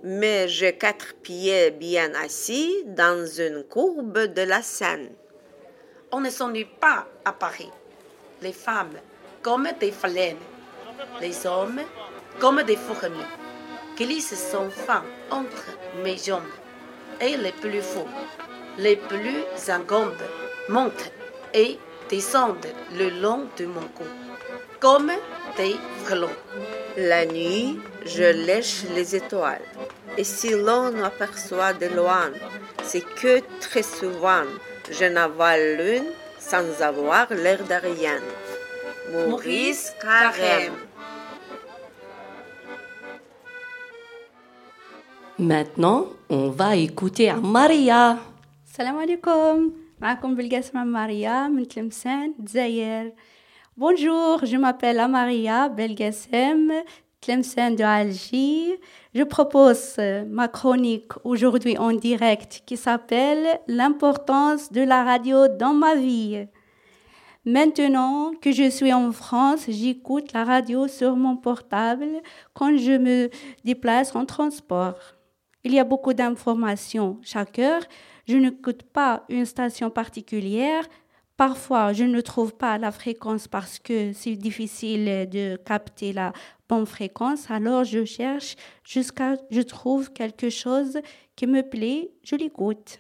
Mais 0.08 0.48
j'ai 0.48 0.78
quatre 0.78 1.16
pieds 1.16 1.72
bien 1.72 2.14
assis 2.14 2.84
dans 2.86 3.26
une 3.26 3.64
courbe 3.64 4.32
de 4.32 4.44
la 4.44 4.62
Seine. 4.62 5.10
On 6.12 6.20
ne 6.20 6.30
s'ennuie 6.30 6.68
pas 6.80 7.08
à 7.26 7.34
Paris. 7.34 7.72
Les 8.44 8.54
femmes 8.54 9.00
comme 9.42 9.68
des 9.80 9.92
phalènes, 9.92 10.38
les 11.20 11.48
hommes 11.48 11.82
comme 12.40 12.62
des 12.62 12.76
fourmis, 12.76 13.18
glissent 13.98 14.36
sans 14.36 14.70
fin 14.70 15.04
entre 15.32 15.76
mes 16.04 16.18
jambes. 16.18 16.44
Et 17.20 17.36
les 17.36 17.54
plus 17.54 17.82
faux, 17.82 18.08
les 18.78 18.98
plus 18.98 19.44
ingambes, 19.70 20.14
montent 20.70 21.12
et 21.52 21.80
descendent 22.12 22.68
le 22.96 23.10
long 23.10 23.48
de 23.58 23.66
mon 23.66 23.88
cou, 23.96 24.04
comme 24.80 25.12
des 25.58 25.76
frelons. 26.04 26.30
La 26.96 27.26
nuit, 27.26 27.80
je 28.06 28.24
lèche 28.24 28.84
les 28.94 29.16
étoiles 29.16 29.66
Et 30.19 30.25
si 30.25 30.51
l'on 30.51 31.03
aperçoit 31.03 31.73
de 31.73 31.87
loin, 31.87 32.31
c'est 32.83 33.05
que 33.21 33.41
très 33.61 33.83
souvent, 33.83 34.45
je 34.91 35.05
n'avale 35.05 35.77
l'une 35.79 36.11
sans 36.39 36.83
avoir 36.83 37.27
l'air 37.33 37.61
de 37.65 37.75
rien. 37.75 38.19
Maurice 39.13 39.93
Carême. 40.01 40.75
Maintenant, 45.39 46.07
on 46.29 46.51
va 46.51 46.77
écouter 46.77 47.33
Maria. 47.33 48.19
السلام 48.71 48.99
عليكم 48.99 49.73
معكم 50.01 50.35
بالقاسمة 50.35 50.85
ماريا 50.85 51.49
من 51.49 51.69
تلمسان 51.69 52.35
دزاير 52.39 53.13
Bonjour, 53.77 54.45
je 54.45 54.57
m'appelle 54.57 55.01
Amaria 55.01 55.69
Belgasem, 55.71 56.71
de 57.28 57.84
Alger. 57.84 58.80
Je 59.16 59.24
propose 59.24 59.96
euh, 59.98 60.26
ma 60.28 60.48
chronique 60.48 61.14
aujourd'hui 61.24 61.76
en 61.76 61.92
direct 61.92 62.62
qui 62.68 62.78
s'appelle 62.78 63.60
L'importance 63.68 64.72
de 64.72 64.82
la 64.82 65.04
radio 65.04 65.48
dans 65.48 65.74
ma 65.74 65.96
vie. 65.96 66.46
Maintenant 67.44 68.32
que 68.40 68.52
je 68.52 68.70
suis 68.70 68.94
en 68.94 69.12
France, 69.12 69.66
j'écoute 69.70 70.34
la 70.34 70.44
radio 70.44 70.88
sur 70.88 71.16
mon 71.16 71.36
portable 71.36 72.22
quand 72.54 72.78
je 72.78 72.92
me 72.92 73.32
déplace 73.64 74.16
en 74.16 74.26
transport. 74.26 75.00
Il 75.64 75.74
y 75.74 75.80
a 75.80 75.84
beaucoup 75.84 76.14
d'informations 76.14 77.18
chaque 77.24 77.58
heure. 77.58 77.82
Je 78.28 78.38
n'écoute 78.38 78.84
pas 78.84 79.24
une 79.30 79.46
station 79.46 79.90
particulière. 79.90 80.84
Parfois, 81.38 81.92
je 81.92 82.06
ne 82.06 82.22
trouve 82.22 82.56
pas 82.56 82.78
la 82.78 82.92
fréquence 82.92 83.48
parce 83.50 83.78
que 83.78 84.14
c'est 84.14 84.38
difficile 84.38 85.28
de 85.30 85.58
capter 85.58 86.14
la 86.14 86.32
bonne 86.70 86.86
fréquence. 86.86 87.52
Alors, 87.52 87.84
je 87.84 88.06
cherche 88.06 88.56
jusqu'à 88.86 89.36
je 89.52 89.62
trouve 89.62 90.14
quelque 90.14 90.50
chose 90.50 90.98
qui 91.36 91.46
me 91.46 91.62
plaît, 91.62 92.12
je 92.24 92.38
l'écoute. 92.38 93.00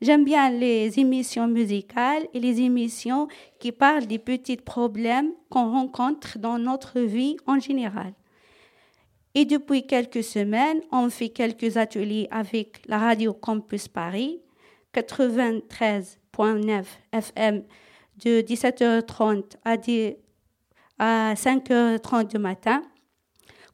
J'aime 0.00 0.24
bien 0.24 0.48
les 0.50 0.98
émissions 0.98 1.48
musicales 1.48 2.22
et 2.32 2.40
les 2.40 2.60
émissions 2.60 3.26
qui 3.58 3.72
parlent 3.72 4.06
des 4.06 4.18
petits 4.18 4.56
problèmes 4.56 5.32
qu'on 5.50 5.72
rencontre 5.72 6.38
dans 6.38 6.58
notre 6.58 7.00
vie 7.00 7.36
en 7.46 7.58
général. 7.58 8.14
Et 9.34 9.44
depuis 9.44 9.86
quelques 9.86 10.24
semaines, 10.24 10.80
on 10.90 11.10
fait 11.10 11.28
quelques 11.28 11.76
ateliers 11.76 12.28
avec 12.30 12.80
la 12.86 12.98
radio 12.98 13.32
Campus 13.34 13.88
Paris, 13.88 14.40
93.9 14.94 16.84
FM 17.12 17.62
de 18.24 18.40
17h30 18.40 19.56
à, 19.64 19.76
10 19.76 20.14
à 20.98 21.34
5h30 21.34 22.28
du 22.28 22.38
matin. 22.38 22.82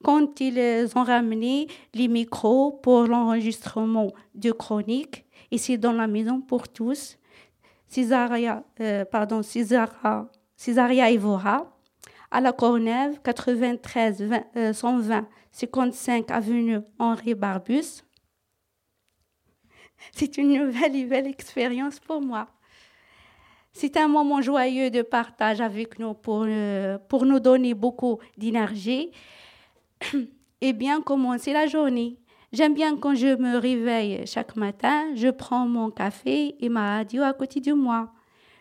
Quand 0.05 0.41
ils 0.41 0.89
ont 0.95 1.05
ramené 1.05 1.69
les 1.95 2.09
micros 2.09 2.73
pour 2.73 3.05
l'enregistrement 3.05 4.13
de 4.35 4.53
chroniques, 4.53 5.25
ici 5.51 5.79
dans 5.79 5.93
la 5.93 6.07
maison 6.07 6.41
pour 6.41 6.69
tous, 6.69 7.19
Césaria, 7.89 8.63
euh, 8.81 9.05
pardon, 9.05 9.43
Césaria 9.43 11.11
Evora, 11.11 11.73
à 12.31 12.41
la 12.41 12.53
Cornève, 12.53 13.21
93 13.23 14.23
20, 14.23 14.45
euh, 14.57 14.73
120 14.73 15.27
55 15.57 16.31
avenue 16.31 16.81
Henri 16.99 17.35
Barbus. 17.35 18.03
C'est 20.13 20.39
une 20.39 20.53
nouvelle 20.59 20.97
et 20.97 21.05
belle 21.05 21.27
expérience 21.27 22.01
pour 22.01 22.21
moi. 22.21 22.49
C'est 23.73 23.99
un 23.99 24.09
moment 24.09 24.41
joyeux 24.41 24.91
de 24.91 25.03
partage 25.03 25.61
avec 25.61 25.99
nous 25.99 26.15
pour, 26.15 26.45
euh, 26.47 26.97
pour 27.09 27.27
nous 27.27 27.41
donner 27.41 27.75
beaucoup 27.75 28.19
d'énergie 28.39 29.11
et 30.63 30.73
bien 30.73 31.03
commencer 31.03 31.53
la 31.53 31.67
journée. 31.67 32.17
J'aime 32.53 32.73
bien 32.73 32.97
quand 32.97 33.15
je 33.15 33.37
me 33.37 33.59
réveille 33.59 34.27
chaque 34.27 34.57
matin, 34.57 35.15
je 35.15 35.29
prends 35.29 35.67
mon 35.67 35.91
café 35.91 36.55
et 36.59 36.69
ma 36.71 36.97
radio 36.97 37.23
à 37.23 37.35
côté 37.35 37.61
de 37.61 37.75
moi. 37.75 38.15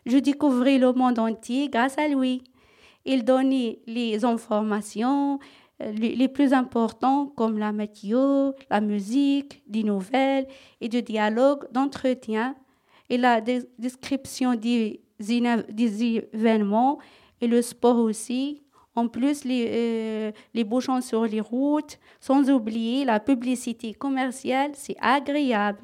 Je 0.06 0.18
découvrais 0.18 0.78
le 0.78 0.92
monde 0.92 1.18
entier 1.18 1.70
grâce 1.70 1.98
à 1.98 2.08
lui. 2.10 2.44
Il 3.06 3.24
donnait 3.24 3.80
les 3.88 4.26
informations 4.26 5.40
les 5.80 6.16
les 6.16 6.28
plus 6.28 6.54
importantes 6.54 7.34
comme 7.36 7.58
la 7.58 7.72
météo, 7.72 8.52
la 8.70 8.82
musique, 8.82 9.64
des 9.68 9.84
nouvelles 9.84 10.48
et 10.82 10.90
du 10.90 11.02
dialogue 11.02 11.68
d'entretien 11.72 12.56
et 13.10 13.18
la 13.18 13.42
description 13.42 14.56
des, 14.56 15.02
des 15.20 16.04
événements 16.34 17.00
et 17.42 17.48
le 17.48 17.62
sport 17.62 17.98
aussi. 17.98 18.62
En 18.96 19.10
plus, 19.10 19.44
les, 19.44 19.66
euh, 19.68 20.32
les 20.54 20.64
bouchons 20.64 21.02
sur 21.02 21.26
les 21.26 21.42
routes, 21.42 22.00
sans 22.22 22.50
oublier 22.50 23.04
la 23.04 23.20
publicité 23.20 23.94
commerciale, 23.94 24.72
c'est 24.74 24.96
agréable. 25.02 25.82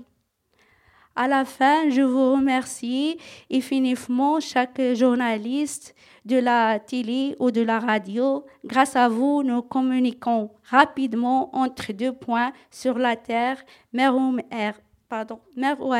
À 1.16 1.28
la 1.28 1.44
fin, 1.44 1.90
je 1.90 2.02
vous 2.02 2.34
remercie 2.34 3.18
infiniment 3.52 4.40
chaque 4.40 4.82
journaliste 4.94 5.94
de 6.26 6.38
la 6.38 6.80
télé 6.80 7.36
ou 7.40 7.52
de 7.52 7.62
la 7.62 7.80
radio. 7.80 8.46
Grâce 8.64 8.96
à 8.96 9.10
vous, 9.10 9.44
nous 9.44 9.62
communiquons 9.62 10.52
rapidement 10.64 11.54
entre 11.56 11.92
deux 11.92 12.14
points 12.14 12.54
sur 12.70 12.98
la 12.98 13.16
Terre, 13.16 13.58
mer 13.92 14.16
ou 14.16 14.38
air. 14.52 14.80
Pardon, 15.10 15.40
mer 15.58 15.82
ou. 15.82 15.94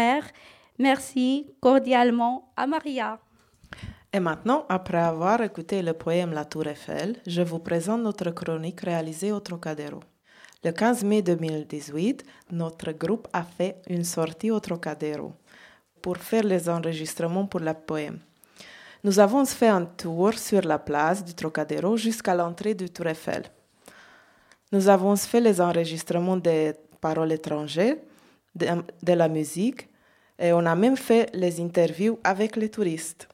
Merci 0.80 1.48
cordialement 1.60 2.52
à 2.56 2.66
Maria. 2.66 3.20
Et 4.14 4.20
maintenant, 4.20 4.66
après 4.70 4.98
avoir 4.98 5.42
écouté 5.42 5.82
le 5.82 5.94
poème 5.94 6.34
La 6.34 6.46
Tour 6.46 6.68
Eiffel, 6.68 7.18
je 7.28 7.42
vous 7.42 7.60
présente 7.60 8.02
notre 8.02 8.32
chronique 8.32 8.82
réalisée 8.82 9.32
au 9.32 9.40
Trocadéro. 9.40 10.00
Le 10.64 10.72
15 10.72 11.04
mai 11.06 11.24
2018, 11.24 12.24
notre 12.52 12.92
groupe 12.92 13.28
a 13.34 13.42
fait 13.42 13.78
une 13.90 14.04
sortie 14.04 14.52
au 14.52 14.60
Trocadéro 14.60 15.34
pour 16.04 16.18
faire 16.18 16.44
les 16.44 16.70
enregistrements 16.70 17.48
pour 17.48 17.62
le 17.62 17.74
poème. 17.74 18.20
Nous 19.04 19.18
avons 19.18 19.44
fait 19.46 19.70
un 19.70 19.86
tour 19.86 20.38
sur 20.38 20.62
la 20.62 20.78
place 20.78 21.26
du 21.26 21.34
Trocadéro 21.34 21.98
jusqu'à 21.98 22.36
l'entrée 22.36 22.76
du 22.76 22.92
Tour 22.92 23.08
Eiffel. 23.08 23.46
Nous 24.72 24.88
avons 24.88 25.16
fait 25.16 25.42
les 25.42 25.60
enregistrements 25.60 26.38
des 26.38 26.74
paroles 27.00 27.32
étrangères, 27.32 27.96
de, 28.54 28.68
de 29.02 29.14
la 29.14 29.28
musique, 29.28 29.90
et 30.38 30.54
on 30.54 30.64
a 30.68 30.76
même 30.76 30.96
fait 30.96 31.32
les 31.34 31.60
interviews 31.60 32.20
avec 32.24 32.56
les 32.56 32.70
touristes. 32.70 33.28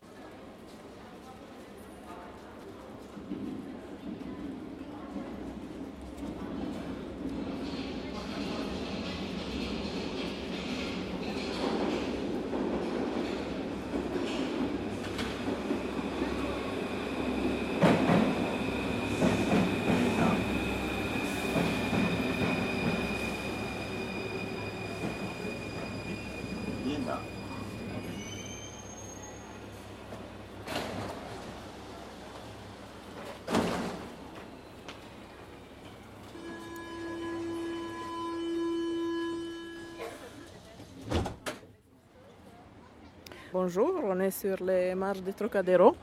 Bonjour, 43.59 43.91
on 44.03 44.19
est 44.19 44.29
sur 44.29 44.63
les 44.63 44.93
marches 44.93 45.21
du 45.23 45.33
Trocadéro. 45.33 45.95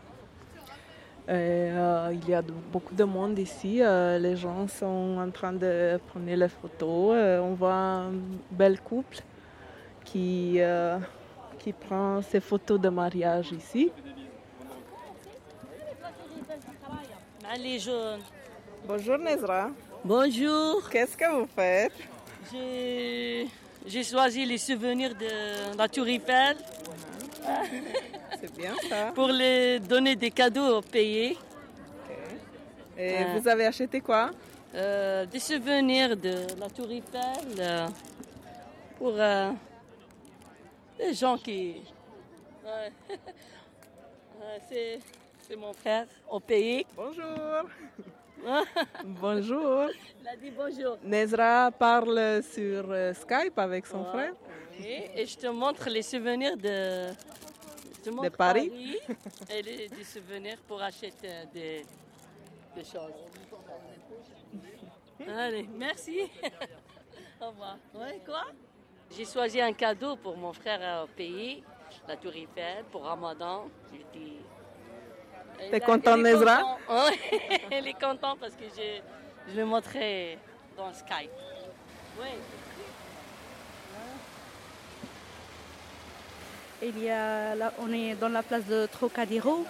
Et, 1.29 1.31
euh, 1.31 2.09
il 2.13 2.29
y 2.29 2.35
a 2.35 2.43
de- 2.43 2.51
beaucoup 2.73 2.97
de 2.97 3.05
monde 3.05 3.39
ici. 3.39 3.81
euh, 3.81 4.19
les 4.19 4.35
gens 4.35 4.67
sont 4.67 5.19
en 5.25 5.31
train 5.31 5.53
de 5.53 6.01
prendre 6.09 6.27
les 6.27 6.49
photos. 6.49 7.13
Euh, 7.15 7.39
on 7.49 7.55
voit 7.55 7.81
un 8.07 8.13
bel 8.51 8.81
couple 8.81 9.19
qui, 10.05 10.59
qui 11.61 11.73
prend 11.73 12.21
ses 12.23 12.41
photos 12.41 12.81
de 12.81 12.89
mariage 12.89 13.53
ici. 13.53 13.93
Allez, 17.53 17.79
jaune. 17.79 18.19
Bonjour 18.89 19.17
Nezra. 19.19 19.69
Bonjour. 20.05 20.91
Qu'est-ce 20.91 21.17
que 21.17 21.29
vous 21.37 21.47
faites? 21.55 21.93
J'ai 22.51 23.47
j'ai 23.87 24.03
choisi 24.03 24.45
les 24.45 24.59
souvenirs 24.59 25.15
de 25.15 25.77
la 25.79 25.87
Tour 25.89 26.09
Eiffel. 26.09 26.57
C'est 28.41 28.57
bien 28.57 28.75
ça. 28.89 29.13
Pour 29.15 29.29
les 29.29 29.79
donner 29.81 30.17
des 30.17 30.31
cadeaux 30.31 30.79
aux 30.79 30.83
pays. 30.83 31.37
Et 32.97 33.17
Euh, 33.23 33.39
vous 33.39 33.49
avez 33.49 33.67
acheté 33.67 34.01
quoi? 34.01 34.31
Euh, 34.75 35.27
Des 35.27 35.41
souvenirs 35.41 36.17
de 36.17 36.47
la 36.59 36.69
Tour 36.71 36.91
Eiffel 36.91 37.47
euh, 37.59 37.89
pour 38.99 39.15
euh, 39.17 39.51
les 40.99 41.13
gens 41.15 41.37
qui. 41.39 41.83
Ouais. 42.65 42.93
C'est- 44.69 45.01
mon 45.57 45.73
frère 45.75 46.07
au 46.31 46.41
pays. 46.41 46.85
Bonjour. 46.97 47.69
Bonjour. 49.05 49.89
Il 50.21 50.29
a 50.29 50.37
dit 50.37 50.51
bonjour. 50.51 50.97
Nezra 51.05 51.71
parle 51.71 52.43
sur 52.43 52.91
euh, 52.91 53.13
Skype 53.15 53.57
avec 53.59 53.87
son 53.87 54.01
Ouais. 54.03 54.09
frère. 54.13 54.33
Oui, 54.79 55.03
et 55.15 55.27
je 55.27 55.37
te 55.37 55.47
montre 55.47 55.89
les 55.89 56.03
souvenirs 56.03 56.57
de, 56.57 57.09
je 57.97 58.01
te 58.03 58.11
montre 58.11 58.37
Paris. 58.37 58.99
et 59.51 59.63
les, 59.63 59.89
des 59.89 60.05
souvenirs 60.05 60.59
pour 60.67 60.83
acheter 60.83 61.13
euh, 61.25 61.45
des, 61.53 61.87
des 62.75 62.85
choses. 62.85 63.13
Allez, 65.29 65.69
merci. 65.77 66.21
Au 67.41 67.47
revoir. 67.49 67.77
Ouais, 67.95 68.21
quoi? 68.25 68.45
J'ai 69.17 69.25
choisi 69.25 69.61
un 69.61 69.73
cadeau 69.73 70.17
pour 70.17 70.37
mon 70.37 70.53
frère 70.53 70.81
euh, 70.83 71.05
au 71.05 71.07
pays, 71.07 71.63
la 72.09 72.17
Tour 72.17 72.33
Eiffel, 72.35 72.85
pour 72.91 73.03
Ramadan. 73.05 73.69
T'es 75.71 75.81
content, 75.81 76.17
Nezra? 76.17 76.79
il 77.71 77.87
est 77.89 77.93
content 78.01 78.37
parce 78.37 78.55
que 78.55 78.65
je, 78.77 79.53
je 79.53 79.57
le 79.57 79.65
montrais 79.65 80.39
dans 80.77 80.93
Skype. 80.93 81.31
Oui. 82.21 82.29
Il 86.85 87.03
y 87.03 87.09
a, 87.11 87.55
là, 87.55 87.73
on 87.79 87.91
est 87.93 88.15
dans 88.15 88.29
la 88.29 88.43
place 88.43 88.67
de 88.67 88.87
Trocadéro. 88.87 89.65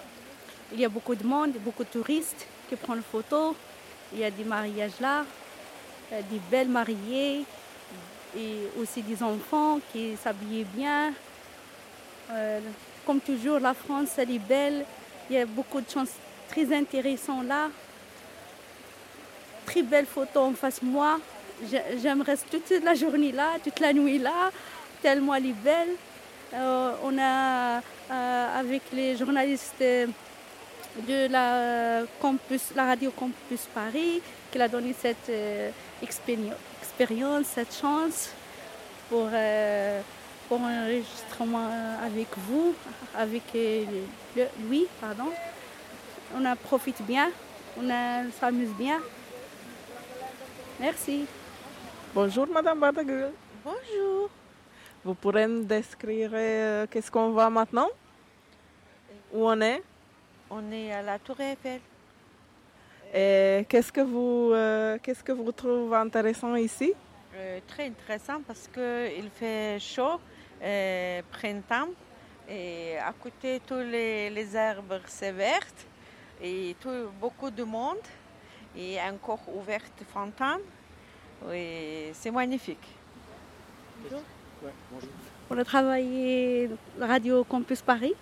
Il 0.73 0.79
y 0.79 0.85
a 0.85 0.89
beaucoup 0.89 1.15
de 1.15 1.25
monde, 1.25 1.51
beaucoup 1.59 1.83
de 1.83 1.89
touristes 1.89 2.45
qui 2.67 2.75
prennent 2.75 3.01
photos. 3.09 3.55
Il 4.13 4.19
y 4.19 4.25
a 4.25 4.31
des 4.31 4.43
mariages 4.43 4.99
là, 4.99 5.23
euh, 6.11 6.21
des 6.29 6.39
belles 6.51 6.67
mariées 6.67 7.43
et 8.37 8.57
aussi 8.81 9.01
des 9.01 9.23
enfants 9.23 9.79
qui 9.93 10.17
s'habillent 10.21 10.65
bien. 10.75 11.13
Euh, 12.31 12.59
comme 13.05 13.21
toujours, 13.21 13.59
la 13.59 13.73
France, 13.73 14.09
elle 14.17 14.31
est 14.31 14.39
belle. 14.39 14.85
Il 15.29 15.35
y 15.37 15.39
a 15.39 15.45
beaucoup 15.45 15.79
de 15.79 15.89
choses 15.89 16.11
très 16.49 16.73
intéressantes 16.75 17.45
là. 17.47 17.69
Très 19.65 19.83
belles 19.83 20.05
photos 20.05 20.49
en 20.49 20.53
face 20.53 20.81
de 20.81 20.87
moi. 20.87 21.19
J'ai- 21.71 21.97
J'aimerais 22.01 22.35
toute 22.51 22.69
la 22.83 22.93
journée 22.93 23.31
là, 23.31 23.53
toute 23.63 23.79
la 23.79 23.93
nuit 23.93 24.19
là, 24.19 24.51
tellement 25.01 25.35
elle 25.35 25.45
est 25.47 25.53
belle. 25.63 25.89
Euh, 26.53 26.91
on 27.03 27.17
a, 27.17 27.79
euh, 27.79 28.59
avec 28.59 28.83
les 28.93 29.17
journalistes 29.17 29.81
euh, 29.81 30.07
de 31.07 31.27
la, 31.31 32.03
campus, 32.21 32.71
la 32.75 32.85
radio 32.85 33.11
Campus 33.11 33.67
Paris, 33.73 34.21
qui 34.51 34.61
a 34.61 34.67
donné 34.67 34.93
cette 34.97 35.29
euh, 35.29 35.69
expéri- 36.01 36.53
expérience, 36.81 37.47
cette 37.47 37.75
chance 37.75 38.29
pour, 39.09 39.27
euh, 39.33 40.01
pour 40.47 40.61
un 40.61 40.83
enregistrement 40.85 41.69
avec 42.01 42.27
vous, 42.37 42.73
avec 43.17 43.43
euh, 43.55 43.83
le- 44.37 44.47
lui, 44.69 44.87
pardon. 45.01 45.31
On 46.37 46.45
en 46.45 46.55
profite 46.55 47.01
bien, 47.01 47.29
on 47.77 47.89
s'amuse 48.39 48.73
bien. 48.77 48.99
Merci. 50.79 51.25
Bonjour 52.13 52.47
Madame 52.47 52.79
Bardagul. 52.79 53.31
Bonjour. 53.63 54.29
Vous 55.05 55.13
pourrez 55.13 55.45
me 55.45 55.63
décrire 55.63 56.31
euh, 56.33 56.87
qu'est-ce 56.89 57.11
qu'on 57.11 57.29
voit 57.29 57.51
maintenant? 57.51 57.89
Où 59.31 59.47
on 59.47 59.61
est? 59.61 59.83
On 60.49 60.71
est 60.71 60.91
à 60.91 61.03
la 61.03 61.19
Tour 61.19 61.39
Eiffel. 61.39 61.79
Et 63.13 63.67
qu'est-ce 63.69 63.91
que 63.91 64.01
vous 64.01 64.49
euh, 64.51 64.97
qu'est-ce 65.03 65.23
que 65.23 65.31
vous 65.31 65.51
trouvez 65.51 65.95
intéressant 65.95 66.55
ici? 66.55 66.91
Euh, 67.35 67.59
très 67.67 67.85
intéressant 67.85 68.41
parce 68.47 68.67
qu'il 68.67 69.29
fait 69.29 69.77
chaud, 69.79 70.19
euh, 70.63 71.21
printemps, 71.31 71.89
et 72.49 72.97
à 72.97 73.13
côté, 73.13 73.61
tous 73.67 73.75
les, 73.75 74.31
les 74.31 74.55
herbes, 74.55 75.01
c'est 75.05 75.33
vert, 75.33 75.67
et 76.41 76.75
tout, 76.79 77.11
beaucoup 77.21 77.51
de 77.51 77.63
monde, 77.63 78.05
et 78.75 78.99
encore 79.01 79.43
ouverte 79.55 80.01
fontaine. 80.11 80.61
Oui, 81.47 82.09
c'est 82.13 82.31
magnifique. 82.31 82.87
On 85.49 85.57
a 85.57 85.63
travaillé 85.63 86.69
la 86.97 87.07
radio 87.07 87.43
Campus 87.43 87.81
Paris. 87.81 88.13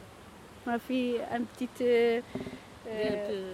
On 0.68 0.72
a 0.72 0.80
fait 0.80 1.20
un 1.32 1.42
petit, 1.42 1.70
euh, 1.82 2.20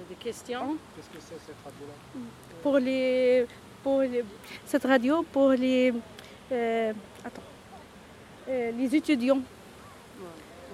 de 0.10 0.16
questions. 0.24 0.78
Qu'est-ce 0.96 1.08
que 1.10 1.20
c'est 1.20 1.40
cette 1.46 1.56
radio-là 1.64 1.94
pour 2.64 2.78
les, 2.78 3.46
pour 3.84 4.02
les- 4.02 4.26
cette 4.66 4.84
radio 4.86 5.24
pour 5.32 5.52
les, 5.52 5.94
euh, 6.52 6.94
attends, 7.24 7.42
euh, 8.50 8.72
les 8.72 8.96
étudiants. 8.96 9.40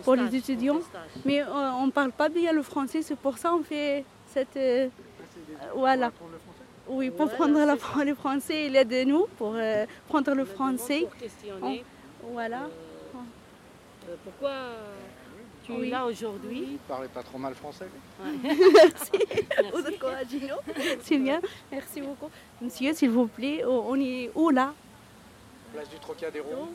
pour 0.03 0.13
stage, 0.15 0.31
les 0.31 0.37
étudiants. 0.37 0.79
Mais 1.25 1.41
euh, 1.41 1.47
on 1.81 1.87
ne 1.87 1.91
parle 1.91 2.11
pas 2.11 2.29
bien 2.29 2.51
le 2.53 2.63
français, 2.63 3.01
c'est 3.01 3.15
pour 3.17 3.37
ça 3.37 3.49
qu'on 3.49 3.63
fait 3.63 4.03
cette. 4.27 4.55
euh, 4.57 4.87
voilà. 5.75 6.11
Oui, 6.87 7.09
pour 7.09 7.25
Voilà, 7.25 7.35
prendre 7.37 7.59
la- 7.65 8.05
le 8.05 8.15
français, 8.15 8.67
il 8.67 8.75
aide-nous 8.75 9.25
pour 9.37 9.53
euh, 9.55 9.85
prendre 10.07 10.33
le 10.35 10.45
français. 10.45 11.01
Pour 11.01 11.15
questionner. 11.15 11.83
On- 11.83 11.94
voilà. 12.31 12.63
Euh, 14.07 14.15
pourquoi 14.23 14.51
tu 15.65 15.71
Oui. 15.71 15.87
es 15.87 15.89
là 15.91 16.05
aujourd'hui 16.05 16.63
Il 16.73 16.77
parlait 16.87 17.07
pas 17.07 17.23
trop 17.23 17.37
mal 17.37 17.55
français. 17.55 17.87
Merci. 18.43 19.11
Vous 19.73 19.79
êtes 19.87 19.99
courageux. 19.99 20.39
C'est 21.01 21.17
bien. 21.17 21.41
Merci 21.71 22.01
beaucoup. 22.01 22.29
Monsieur, 22.61 22.93
s'il 22.93 23.09
vous 23.09 23.27
plaît, 23.27 23.63
on 23.65 23.99
est 23.99 24.29
où 24.35 24.49
là 24.51 24.73
Place 25.73 25.89
du 25.89 25.97
Trocadéro. 25.99 26.69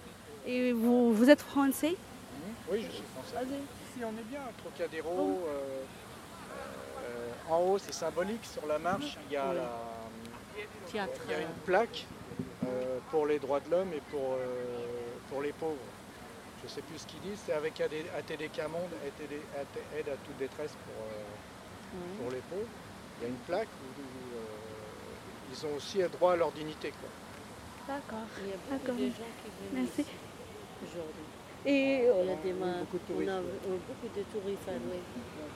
Et 0.46 0.72
vous, 0.72 1.12
vous 1.14 1.30
êtes 1.30 1.40
français 1.42 1.94
Oui, 2.70 2.82
je 2.86 2.90
suis 2.96 3.04
français. 3.14 3.46
Ici, 3.46 4.04
on 4.04 4.08
est 4.18 4.28
bien. 4.28 4.40
Trocadéro. 4.58 5.40
euh, 5.46 5.82
euh, 7.04 7.52
en 7.54 7.58
haut, 7.60 7.78
c'est 7.78 7.94
symbolique. 7.94 8.44
Sur 8.44 8.66
la 8.66 8.78
marche, 8.78 9.16
il 9.28 9.34
y 9.34 9.36
a, 9.36 9.50
Oui. 9.50 9.56
la- 9.56 10.90
Théâtre. 10.90 11.20
il 11.26 11.30
y 11.30 11.34
a 11.34 11.40
une 11.42 11.48
plaque 11.64 12.06
euh, 12.66 12.98
pour 13.10 13.26
les 13.26 13.38
droits 13.38 13.60
de 13.60 13.70
l'homme 13.70 13.92
et 13.94 14.02
pour, 14.10 14.32
euh, 14.34 14.99
pour 15.30 15.42
les 15.42 15.52
pauvres. 15.52 15.76
Je 16.62 16.64
ne 16.68 16.70
sais 16.70 16.82
plus 16.82 16.98
ce 16.98 17.06
qu'ils 17.06 17.20
disent. 17.20 17.40
C'est 17.46 17.52
avec 17.54 17.80
ATDK 17.80 18.58
Monde, 18.70 18.90
ATD 19.06 19.32
aide 19.98 20.08
à 20.08 20.16
toute 20.26 20.36
détresse 20.38 20.72
pour, 20.84 21.04
euh, 21.06 22.22
pour 22.22 22.30
les 22.30 22.42
pauvres. 22.50 22.68
Il 23.18 23.22
y 23.22 23.26
a 23.26 23.28
une 23.28 23.40
plaque 23.46 23.68
où, 23.80 24.00
où, 24.00 24.36
euh, 24.36 25.52
ils 25.52 25.66
ont 25.66 25.76
aussi 25.76 25.98
droit 26.18 26.32
à 26.34 26.36
leur 26.36 26.52
dignité. 26.52 26.90
quoi. 27.00 27.08
D'accord. 27.88 28.26
Il 28.42 28.50
y 28.50 28.52
a 28.52 28.78
beaucoup 28.78 28.98
de 28.98 29.06
gens 29.06 29.32
qui 29.42 29.50
viennent 29.72 29.84
Merci. 29.86 30.04
aujourd'hui. 30.82 31.24
Et 31.66 31.96
Il 31.98 32.04
y 32.04 32.08
a 32.32 32.36
des 32.36 32.52
Oui, 32.52 32.58
ma- 32.58 32.72
beaucoup 32.80 32.96
de 32.98 33.02
on 33.10 33.12
touristes, 33.14 33.30
a 33.30 33.40
oui. 33.40 33.46
euh, 33.66 33.76
beaucoup 33.88 34.08
de 34.18 34.22
touristes, 34.24 34.68
oui. 34.68 34.98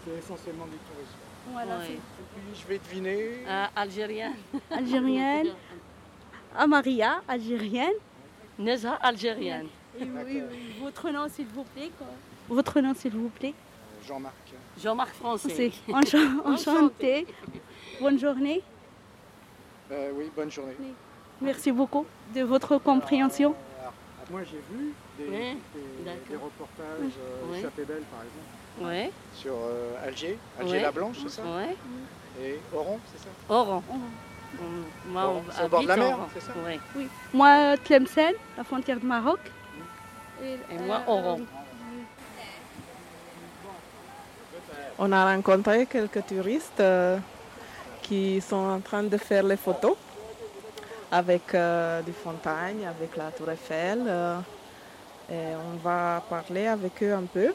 C'est 0.05 0.19
essentiellement 0.19 0.67
du 0.67 0.77
tourisme. 0.79 1.19
Voilà, 1.53 1.79
Ouais. 1.79 1.85
Et 1.93 1.99
puis, 2.35 2.61
je 2.63 2.67
vais 2.67 2.79
deviner. 2.79 3.31
Euh, 3.47 3.67
Algérien. 3.77 4.33
Algérienne. 4.71 5.49
Amaria, 6.57 7.21
algérienne. 7.29 7.93
Neza, 8.59 8.95
algérienne. 8.95 9.67
Et 9.99 10.05
oui, 10.05 10.43
oui. 10.51 10.75
Votre 10.83 11.11
nom, 11.11 11.29
s'il 11.29 11.47
vous 11.47 11.65
plaît. 11.65 11.91
quoi. 11.99 12.07
Votre 12.49 12.81
nom, 12.81 12.95
s'il 12.95 13.13
vous 13.13 13.29
plaît. 13.29 13.55
Jean-Marc. 14.07 14.35
Jean-Marc 14.83 15.15
Français. 15.15 15.73
Enchanté. 16.45 17.27
Bonne 18.01 18.19
journée. 18.19 18.63
Euh, 19.91 20.11
oui, 20.15 20.31
bonne 20.37 20.51
journée. 20.51 20.75
Merci 21.41 21.73
beaucoup 21.73 22.07
de 22.35 22.43
votre 22.43 22.79
compréhension. 22.79 23.55
Alors, 23.81 23.93
moi, 24.31 24.41
j'ai 24.45 24.61
vu 24.75 24.93
des, 25.19 25.25
Oui, 25.29 25.57
des- 25.75 26.05
d'accord. 26.05 26.21
des 26.31 26.37
reportages, 26.37 27.19
euh, 27.21 27.43
Oui. 27.51 27.59
Échappée 27.59 27.85
belle 27.85 28.03
par 28.11 28.21
exemple, 28.23 28.95
Oui. 28.95 29.11
sur 29.35 29.53
euh, 29.55 30.07
Alger, 30.07 30.39
Alger 30.59 30.81
la 30.81 30.91
Blanche, 30.93 31.17
c'est 31.23 31.29
ça 31.29 31.43
Oui. 31.45 31.75
Et 32.45 32.59
Oran, 32.75 32.99
c'est 33.13 33.23
ça 33.23 33.29
Oran. 33.49 33.83
Oran, 33.89 34.01
on 34.61 35.43
c'est 35.51 35.65
au 35.65 35.69
bord 35.69 35.83
de 35.83 35.89
la 35.89 35.95
habite 35.95 36.07
mer, 36.07 36.17
Oran. 36.19 36.29
c'est 36.35 36.41
ça 36.41 36.53
Oui. 36.67 36.81
Oui. 36.97 37.09
Moi, 37.33 37.77
Tlemcen, 37.85 38.33
la 38.57 38.65
frontière 38.65 38.99
du 39.01 39.07
Maroc. 39.07 39.41
Et 40.43 40.79
moi, 40.87 41.03
Oran. 41.07 41.41
On 44.99 45.11
a 45.13 45.35
rencontré 45.35 45.87
quelques 45.87 46.25
touristes 46.27 46.81
euh, 46.81 47.19
qui 48.03 48.41
sont 48.41 48.57
en 48.57 48.81
train 48.81 49.03
de 49.03 49.17
faire 49.17 49.43
les 49.43 49.57
photos 49.57 49.97
avec 51.11 51.55
euh, 51.55 52.01
des 52.03 52.15
montagnes, 52.25 52.87
avec 52.87 53.17
la 53.17 53.31
tour 53.33 53.51
Eiffel. 53.51 54.03
euh, 54.07 54.39
et 55.31 55.55
on 55.57 55.77
va 55.83 56.23
parler 56.29 56.67
avec 56.67 57.03
eux 57.03 57.15
un 57.15 57.25
peu. 57.25 57.53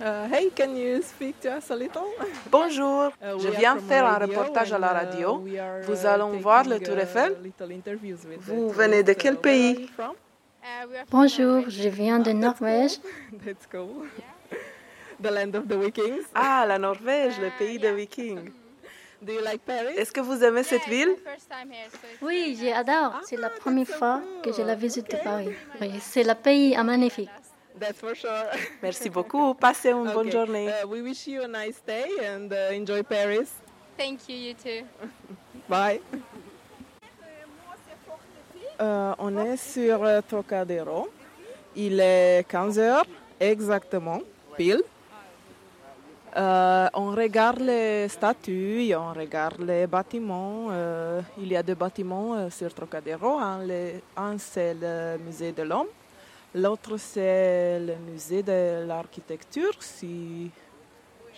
Uh, 0.00 0.26
hey, 0.28 0.50
can 0.50 0.76
you 0.76 1.00
speak 1.02 1.40
to 1.40 1.48
us 1.56 1.70
a 1.70 1.74
little? 1.76 2.06
Bonjour, 2.50 3.12
Uh, 3.22 3.38
je 3.38 3.48
viens 3.50 3.78
faire 3.78 4.04
un 4.06 4.18
reportage 4.18 4.72
à 4.72 4.78
la 4.78 4.88
and, 4.88 4.94
uh, 4.94 4.98
radio. 5.06 5.36
we 5.38 5.58
are, 5.58 5.82
Vous 5.82 6.02
uh, 6.04 6.06
allons 6.08 6.32
voir 6.40 6.64
le 6.64 6.78
taking, 6.80 6.86
Tour 6.86 6.96
uh, 6.96 7.02
Eiffel. 7.02 7.36
Vous 8.40 8.70
venez 8.70 9.02
de 9.04 9.12
quel 9.14 9.34
Uh, 9.34 9.36
pays? 9.36 9.86
from? 9.94 10.14
Bonjour, 11.10 11.64
je 11.68 11.88
viens 11.88 12.18
de 12.18 12.32
Norvège. 12.32 12.98
That's 13.44 13.66
cool. 13.70 14.06
The 15.22 15.30
land 15.30 15.54
of 15.54 15.68
the 15.68 15.76
Vikings. 15.76 16.24
Ah, 16.34 16.64
la 16.66 16.78
Norvège, 16.78 17.38
le 17.40 17.50
pays 17.56 17.78
des 17.78 17.92
Vikings. 17.92 18.50
Do 19.22 19.32
you 19.32 19.42
like 19.42 19.62
Paris? 19.64 19.94
Est-ce 19.96 20.10
que 20.12 20.20
vous 20.20 20.42
aimez 20.42 20.64
cette 20.64 20.86
ville? 20.88 21.14
Oui, 22.20 22.58
j'adore. 22.60 23.20
C'est 23.24 23.36
la 23.38 23.48
première 23.48 23.86
fois 23.86 24.20
que 24.42 24.52
je 24.52 24.60
la 24.62 24.74
visite 24.74 25.08
de 25.10 25.16
Paris. 25.18 25.50
Oui, 25.80 25.92
c'est 26.00 26.24
le 26.24 26.34
pays 26.34 26.76
magnifique. 26.82 27.30
That's 27.78 27.98
for 27.98 28.14
sure. 28.14 28.46
Merci 28.82 29.10
beaucoup. 29.10 29.54
Passez 29.54 29.90
une 29.90 30.10
bonne 30.12 30.30
journée. 30.30 30.68
Uh, 30.68 30.86
we 30.86 31.02
wish 31.02 31.26
you 31.26 31.42
a 31.42 31.48
nice 31.48 31.80
day 31.86 32.04
and 32.22 32.52
uh, 32.52 32.72
enjoy 32.72 33.02
Paris. 33.02 33.48
Thank 33.98 34.28
you, 34.28 34.36
you 34.36 34.54
too. 34.54 34.84
Bye. 35.68 36.00
Euh, 38.80 39.14
on 39.18 39.36
est 39.38 39.56
sur 39.56 40.02
euh, 40.04 40.20
Trocadéro. 40.28 41.08
Il 41.76 41.98
est 42.00 42.44
15 42.48 42.78
heures 42.78 43.06
exactement, 43.40 44.20
pile. 44.56 44.82
Euh, 46.36 46.88
on 46.94 47.12
regarde 47.12 47.60
les 47.60 48.08
statues, 48.08 48.92
on 48.96 49.12
regarde 49.12 49.60
les 49.60 49.86
bâtiments. 49.86 50.68
euh, 50.70 51.20
il 51.38 51.48
y 51.52 51.56
a 51.56 51.62
deux 51.62 51.74
bâtiments 51.76 52.34
euh, 52.34 52.50
sur 52.50 52.72
Trocadéro. 52.74 53.38
Un, 53.38 53.64
le- 53.64 54.00
un, 54.16 54.36
c'est 54.38 54.74
le 54.74 55.18
musée 55.18 55.52
de 55.52 55.62
l'homme. 55.62 55.86
L'autre, 56.56 56.96
c'est 56.98 57.80
le 57.80 57.96
musée 57.96 58.40
de 58.44 58.84
l'architecture, 58.86 59.74
si 59.80 60.52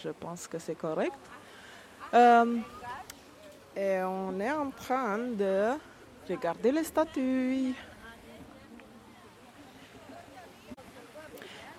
je 0.04 0.10
pense 0.10 0.46
que 0.46 0.58
c'est 0.58 0.74
correct. 0.74 1.16
Euh, 2.12 2.58
et 3.74 4.02
on 4.02 4.38
est 4.38 4.52
en 4.52 4.70
train 4.70 5.16
de 5.16 5.70
regarder 6.28 6.70
les 6.70 6.84
statues. 6.84 7.74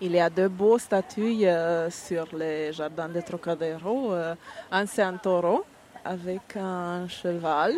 Il 0.01 0.11
y 0.11 0.19
a 0.19 0.31
deux 0.31 0.47
beaux 0.47 0.79
statues 0.79 1.45
euh, 1.45 1.91
sur 1.91 2.35
les 2.35 2.73
jardins 2.73 3.09
de 3.09 3.21
Trocadéro. 3.21 4.13
Euh, 4.13 4.33
un, 4.71 4.87
c'est 4.87 5.03
un 5.03 5.17
taureau 5.17 5.63
avec 6.03 6.57
un 6.57 7.07
cheval. 7.07 7.75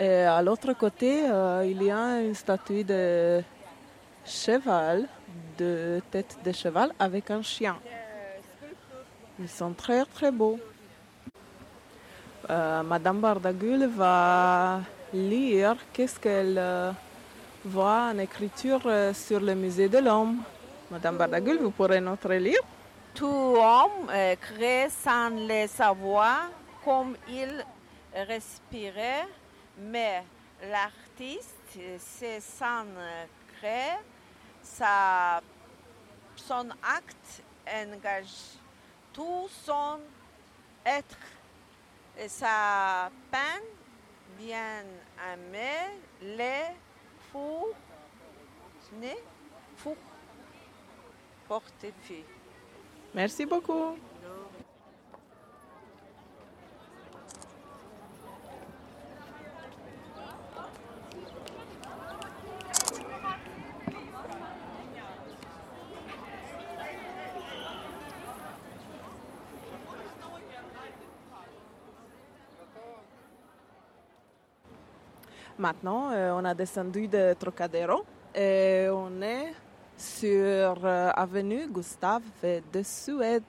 Et 0.00 0.22
à 0.22 0.40
l'autre 0.42 0.72
côté, 0.74 1.28
euh, 1.28 1.66
il 1.66 1.82
y 1.82 1.90
a 1.90 2.20
une 2.20 2.34
statue 2.34 2.84
de 2.84 3.42
cheval, 4.24 5.08
de 5.58 6.00
tête 6.10 6.38
de 6.44 6.52
cheval 6.52 6.92
avec 7.00 7.32
un 7.32 7.42
chien. 7.42 7.76
Ils 9.40 9.48
sont 9.48 9.72
très 9.72 10.04
très 10.04 10.30
beaux. 10.30 10.60
Euh, 12.48 12.82
Madame 12.84 13.20
Bardagul 13.20 13.86
va 13.88 14.80
lire 15.12 15.76
qu'est-ce 15.92 16.20
qu'elle 16.20 16.58
euh, 16.58 16.92
voit 17.64 18.10
en 18.12 18.18
écriture 18.18 18.82
sur 19.12 19.40
le 19.40 19.56
musée 19.56 19.88
de 19.88 19.98
l'homme. 19.98 20.36
Madame 20.92 21.16
Bardagul, 21.16 21.58
vous 21.58 21.72
pourrez 21.72 22.00
notre 22.00 22.32
lire. 22.34 22.60
Tout 23.14 23.26
homme 23.26 24.06
crée 24.40 24.86
sans 24.90 25.30
le 25.30 25.66
savoir 25.66 26.50
comme 26.84 27.16
il 27.28 27.64
respirait, 28.14 29.26
mais 29.78 30.24
l'artiste, 30.62 31.78
c'est 31.98 32.40
sans 32.40 32.84
créer, 33.58 33.96
sa, 34.62 35.40
son 36.36 36.68
acte 36.82 37.42
engage 37.66 38.58
tout 39.12 39.48
son 39.48 40.00
être. 40.84 41.16
Et 42.20 42.28
sa 42.28 43.10
peine 43.30 43.62
bien 44.36 44.82
aimée, 45.32 46.00
les 46.20 46.74
fous, 47.30 47.68
né, 49.00 49.16
fou, 49.76 49.96
fortifie. 51.46 52.24
Merci 53.14 53.46
beaucoup. 53.46 53.96
Maintenant, 75.58 76.12
euh, 76.12 76.30
on 76.36 76.44
a 76.44 76.54
descendu 76.54 77.08
de 77.08 77.34
Trocadéro 77.34 78.04
et 78.32 78.86
on 78.92 79.20
est 79.20 79.52
sur 79.96 80.78
euh, 80.84 81.10
avenue 81.16 81.66
Gustave 81.66 82.22
de 82.72 82.82
Suède, 82.84 83.42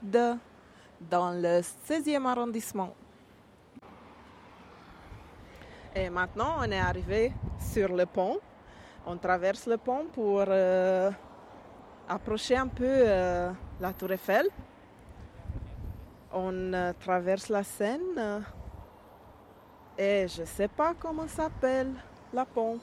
dans 0.99 1.31
le 1.31 1.61
16e 1.61 2.25
arrondissement. 2.25 2.95
Et 5.95 6.09
maintenant, 6.09 6.55
on 6.57 6.71
est 6.71 6.79
arrivé 6.79 7.31
sur 7.59 7.95
le 7.95 8.07
pont. 8.07 8.39
On 9.05 9.15
traverse 9.17 9.67
le 9.67 9.77
pont 9.77 10.07
pour 10.11 10.45
euh, 10.47 11.11
approcher 12.07 12.57
un 12.57 12.67
peu 12.67 13.05
la 13.79 13.93
tour 13.95 14.11
Eiffel. 14.11 14.47
On 16.33 16.71
traverse 16.99 17.49
la 17.49 17.63
Seine 17.63 18.43
et 19.99 20.27
je 20.29 20.41
ne 20.41 20.45
sais 20.45 20.69
pas 20.69 20.93
comment 20.97 21.27
s'appelle 21.27 21.91
la 22.33 22.45
pont. 22.45 22.79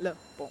Le 0.00 0.12
pont. 0.38 0.50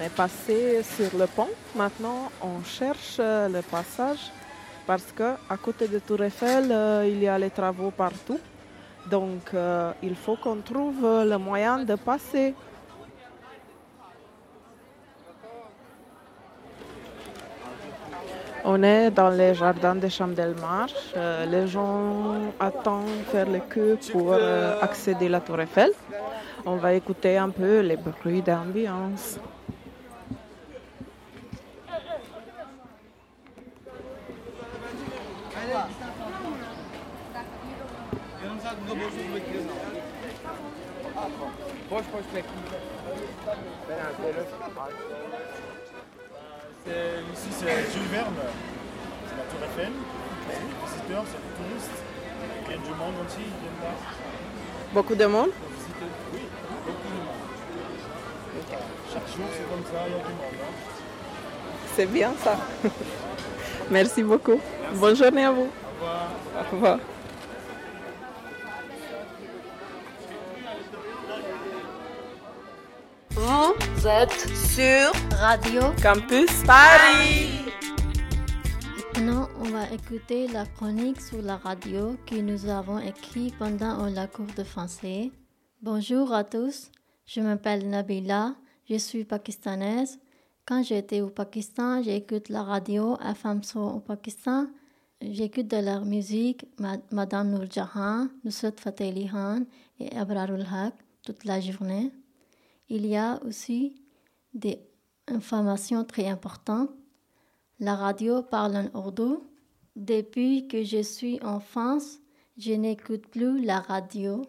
On 0.00 0.02
est 0.02 0.08
passé 0.08 0.82
sur 0.82 1.18
le 1.18 1.26
pont. 1.26 1.48
Maintenant, 1.76 2.30
on 2.40 2.64
cherche 2.64 3.16
euh, 3.18 3.48
le 3.48 3.60
passage 3.60 4.30
parce 4.86 5.12
que 5.12 5.34
à 5.48 5.58
côté 5.58 5.88
de 5.88 5.98
Tour 5.98 6.22
Eiffel, 6.22 6.72
euh, 6.72 7.06
il 7.06 7.22
y 7.22 7.28
a 7.28 7.38
les 7.38 7.50
travaux 7.50 7.90
partout. 7.90 8.40
Donc, 9.10 9.52
euh, 9.52 9.92
il 10.02 10.14
faut 10.14 10.36
qu'on 10.36 10.56
trouve 10.56 11.02
le 11.02 11.36
moyen 11.36 11.84
de 11.84 11.96
passer. 11.96 12.54
On 18.64 18.82
est 18.82 19.10
dans 19.10 19.30
les 19.30 19.52
jardins 19.52 19.96
des 19.96 20.08
Champs 20.08 20.28
Delmarche. 20.28 21.12
Euh, 21.14 21.44
les 21.44 21.66
gens 21.66 22.36
attendent 22.58 23.24
faire 23.30 23.50
le 23.50 23.60
queue 23.60 23.98
pour 24.10 24.32
accéder 24.80 25.26
à 25.26 25.30
la 25.30 25.40
Tour 25.40 25.60
Eiffel. 25.60 25.90
On 26.64 26.76
va 26.76 26.94
écouter 26.94 27.36
un 27.36 27.50
peu 27.50 27.80
les 27.80 27.98
bruits 27.98 28.40
d'ambiance. 28.40 29.38
C'est- 46.84 47.22
Ici, 47.32 47.48
c'est 47.58 47.92
Jules 47.92 48.08
Verne. 48.10 48.34
C'est 49.28 49.36
la 49.36 49.42
Tour 49.44 49.60
Eiffel. 49.64 49.92
C'est 50.46 50.58
les 50.60 50.86
visiteurs, 50.86 51.24
c'est 51.26 51.38
les 51.38 51.54
touristes. 51.68 51.98
Il 52.66 52.70
y 52.70 52.74
a 52.74 52.76
du 52.78 52.90
monde 52.90 53.14
aussi, 53.26 53.38
ils 53.38 53.60
viennent 53.60 53.82
là. 53.82 53.90
Beaucoup 54.94 55.14
de 55.14 55.26
monde. 55.26 55.50
Oui, 56.32 56.40
beaucoup 56.86 57.08
de 57.08 57.20
monde. 57.20 57.40
Chaque 59.12 59.28
jour, 59.36 59.46
c'est 59.52 59.68
comme 59.68 59.84
ça, 59.84 60.06
il 60.06 60.12
y 60.12 60.14
a 60.14 60.18
du 60.18 60.24
monde. 60.24 60.60
C'est 61.96 62.06
bien 62.06 62.32
ça. 62.42 62.56
Merci 63.90 64.22
beaucoup. 64.22 64.60
Bonne 64.94 65.16
journée 65.16 65.44
à 65.44 65.50
vous. 65.52 65.68
Au 65.68 66.04
revoir. 66.04 66.28
Au 66.56 66.74
revoir. 66.76 66.98
Vous 74.00 74.06
êtes 74.06 74.48
sur 74.56 75.12
Radio 75.36 75.82
Campus 76.02 76.62
Paris. 76.66 77.66
Maintenant, 79.14 79.46
on 79.60 79.64
va 79.68 79.90
écouter 79.92 80.48
la 80.48 80.64
chronique 80.64 81.20
sur 81.20 81.42
la 81.42 81.58
radio 81.58 82.16
que 82.24 82.36
nous 82.36 82.66
avons 82.66 82.98
écrite 82.98 83.58
pendant 83.58 84.06
la 84.06 84.26
cours 84.26 84.46
de 84.56 84.64
français. 84.64 85.30
Bonjour 85.82 86.32
à 86.32 86.44
tous, 86.44 86.90
je 87.26 87.42
m'appelle 87.42 87.90
Nabila, 87.90 88.54
je 88.88 88.94
suis 88.96 89.24
pakistanaise. 89.26 90.18
Quand 90.64 90.82
j'étais 90.82 91.20
au 91.20 91.28
Pakistan, 91.28 92.02
j'écoute 92.02 92.48
la 92.48 92.62
radio 92.62 93.18
FM 93.22 93.60
au 93.74 94.00
Pakistan. 94.00 94.66
J'écoute 95.20 95.68
de 95.68 95.76
la 95.76 96.00
musique 96.00 96.64
Ma- 96.78 96.96
Madame 97.12 97.50
Nourjahan, 97.50 98.28
Nusrat 98.46 98.72
Fateh 98.80 99.28
Khan 99.30 99.64
et 99.98 100.16
Abrarul 100.16 100.62
Haq 100.72 100.94
toute 101.22 101.44
la 101.44 101.60
journée. 101.60 102.10
Il 102.90 103.06
y 103.06 103.16
a 103.16 103.40
aussi 103.44 104.02
des 104.52 104.80
informations 105.28 106.04
très 106.04 106.26
importantes. 106.26 106.90
La 107.78 107.94
radio 107.94 108.42
parle 108.42 108.76
en 108.76 108.98
ourdou. 108.98 109.46
Depuis 109.94 110.66
que 110.66 110.82
je 110.82 111.00
suis 111.00 111.40
en 111.42 111.60
France, 111.60 112.18
je 112.58 112.72
n'écoute 112.72 113.28
plus 113.28 113.64
la 113.64 113.78
radio. 113.78 114.42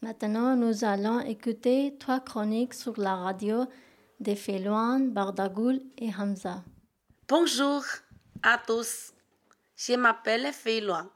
Maintenant, 0.00 0.56
nous 0.56 0.84
allons 0.84 1.20
écouter 1.20 1.96
trois 1.98 2.20
chroniques 2.20 2.72
sur 2.72 2.98
la 2.98 3.14
radio 3.14 3.66
de 4.20 4.34
Félouane, 4.34 5.10
Bardagoul 5.10 5.82
et 5.98 6.10
Hamza. 6.18 6.64
Bonjour 7.28 7.82
à 8.42 8.56
tous. 8.66 9.12
Je 9.76 9.92
m'appelle 9.96 10.50
Luan. 10.82 11.08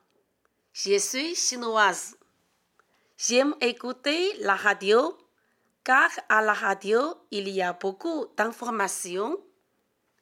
Je 0.74 0.98
suis 0.98 1.34
chinoise. 1.34 2.16
J'aime 3.16 3.54
écouter 3.62 4.34
la 4.40 4.56
radio 4.56 5.16
car 5.84 6.10
à 6.28 6.42
la 6.42 6.52
radio, 6.52 7.14
il 7.30 7.48
y 7.48 7.62
a 7.62 7.72
beaucoup 7.72 8.26
d'informations. 8.36 9.38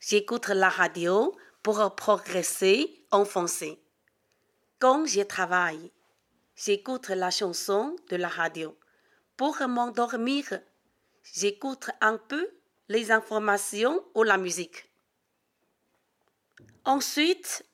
J'écoute 0.00 0.48
la 0.48 0.68
radio 0.68 1.36
pour 1.62 1.94
progresser 1.96 3.04
en 3.10 3.24
français. 3.24 3.78
Quand 4.78 5.06
je 5.06 5.22
travaille, 5.22 5.90
j'écoute 6.54 7.08
la 7.08 7.30
chanson 7.30 7.96
de 8.08 8.16
la 8.16 8.28
radio. 8.28 8.76
Pour 9.36 9.56
m'endormir, 9.66 10.60
j'écoute 11.22 11.90
un 12.00 12.16
peu 12.16 12.48
les 12.88 13.10
informations 13.10 14.04
ou 14.14 14.22
la 14.22 14.38
musique. 14.38 14.88
Ensuite, 16.84 17.66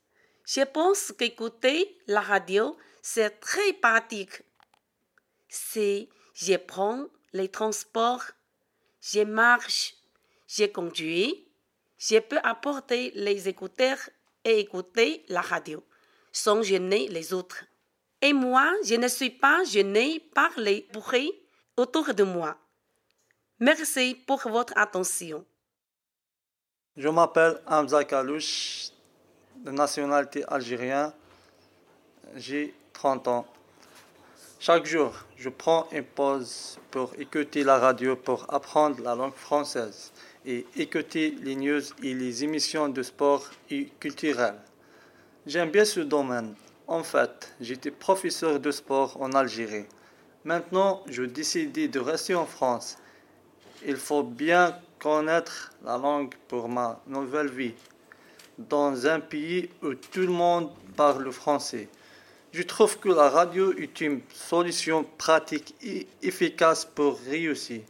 je 0.46 0.62
pense 0.62 1.12
qu'écouter 1.12 1.98
la 2.06 2.20
radio, 2.20 2.76
c'est 3.02 3.40
très 3.40 3.72
pratique. 3.74 4.42
Si 5.48 6.08
je 6.34 6.56
prends 6.56 7.06
les 7.34 7.48
transports, 7.48 8.24
je 9.02 9.20
marche, 9.20 9.94
je 10.46 10.64
conduis, 10.64 11.46
je 11.98 12.18
peux 12.18 12.38
apporter 12.42 13.10
les 13.14 13.48
écouteurs 13.48 13.98
et 14.44 14.60
écouter 14.60 15.24
la 15.28 15.42
radio 15.42 15.84
sans 16.32 16.62
gêner 16.62 17.08
les 17.08 17.32
autres. 17.32 17.64
Et 18.22 18.32
moi, 18.32 18.72
je 18.84 18.94
ne 18.94 19.08
suis 19.08 19.30
pas 19.30 19.62
gênée 19.64 20.20
par 20.34 20.50
les 20.56 20.88
bruits 20.92 21.32
autour 21.76 22.14
de 22.14 22.24
moi. 22.24 22.56
Merci 23.60 24.16
pour 24.26 24.40
votre 24.48 24.72
attention. 24.76 25.44
Je 26.96 27.08
m'appelle 27.08 27.60
Hamza 27.66 28.04
Kalouche, 28.04 28.90
de 29.56 29.70
nationalité 29.70 30.44
algérienne. 30.46 31.12
J'ai 32.36 32.74
30 32.92 33.28
ans. 33.28 33.46
Chaque 34.66 34.86
jour, 34.86 35.12
je 35.36 35.50
prends 35.50 35.86
une 35.92 36.04
pause 36.04 36.78
pour 36.90 37.12
écouter 37.18 37.64
la 37.64 37.78
radio 37.78 38.16
pour 38.16 38.46
apprendre 38.48 39.02
la 39.02 39.14
langue 39.14 39.34
française 39.34 40.10
et 40.46 40.64
écouter 40.74 41.36
les 41.42 41.54
news 41.54 41.82
et 42.02 42.14
les 42.14 42.44
émissions 42.44 42.88
de 42.88 43.02
sport 43.02 43.44
et 43.68 43.90
culturelles. 44.00 44.58
J'aime 45.46 45.70
bien 45.70 45.84
ce 45.84 46.00
domaine. 46.00 46.54
En 46.86 47.02
fait, 47.02 47.54
j'étais 47.60 47.90
professeur 47.90 48.58
de 48.58 48.70
sport 48.70 49.20
en 49.20 49.32
Algérie. 49.32 49.84
Maintenant, 50.44 51.02
je 51.10 51.24
décidé 51.24 51.86
de 51.86 52.00
rester 52.00 52.34
en 52.34 52.46
France. 52.46 52.96
Il 53.86 53.96
faut 53.96 54.22
bien 54.22 54.78
connaître 54.98 55.74
la 55.84 55.98
langue 55.98 56.32
pour 56.48 56.70
ma 56.70 57.02
nouvelle 57.06 57.50
vie. 57.50 57.74
dans 58.56 59.06
un 59.06 59.20
pays 59.20 59.68
où 59.82 59.92
tout 59.92 60.20
le 60.20 60.28
monde 60.28 60.70
parle 60.96 61.30
français. 61.32 61.86
Je 62.54 62.62
trouve 62.62 63.00
que 63.00 63.08
la 63.08 63.30
radio 63.30 63.72
est 63.76 64.00
une 64.00 64.20
solution 64.32 65.02
pratique 65.18 65.74
et 65.82 66.06
efficace 66.22 66.84
pour 66.84 67.18
réussir. 67.28 67.80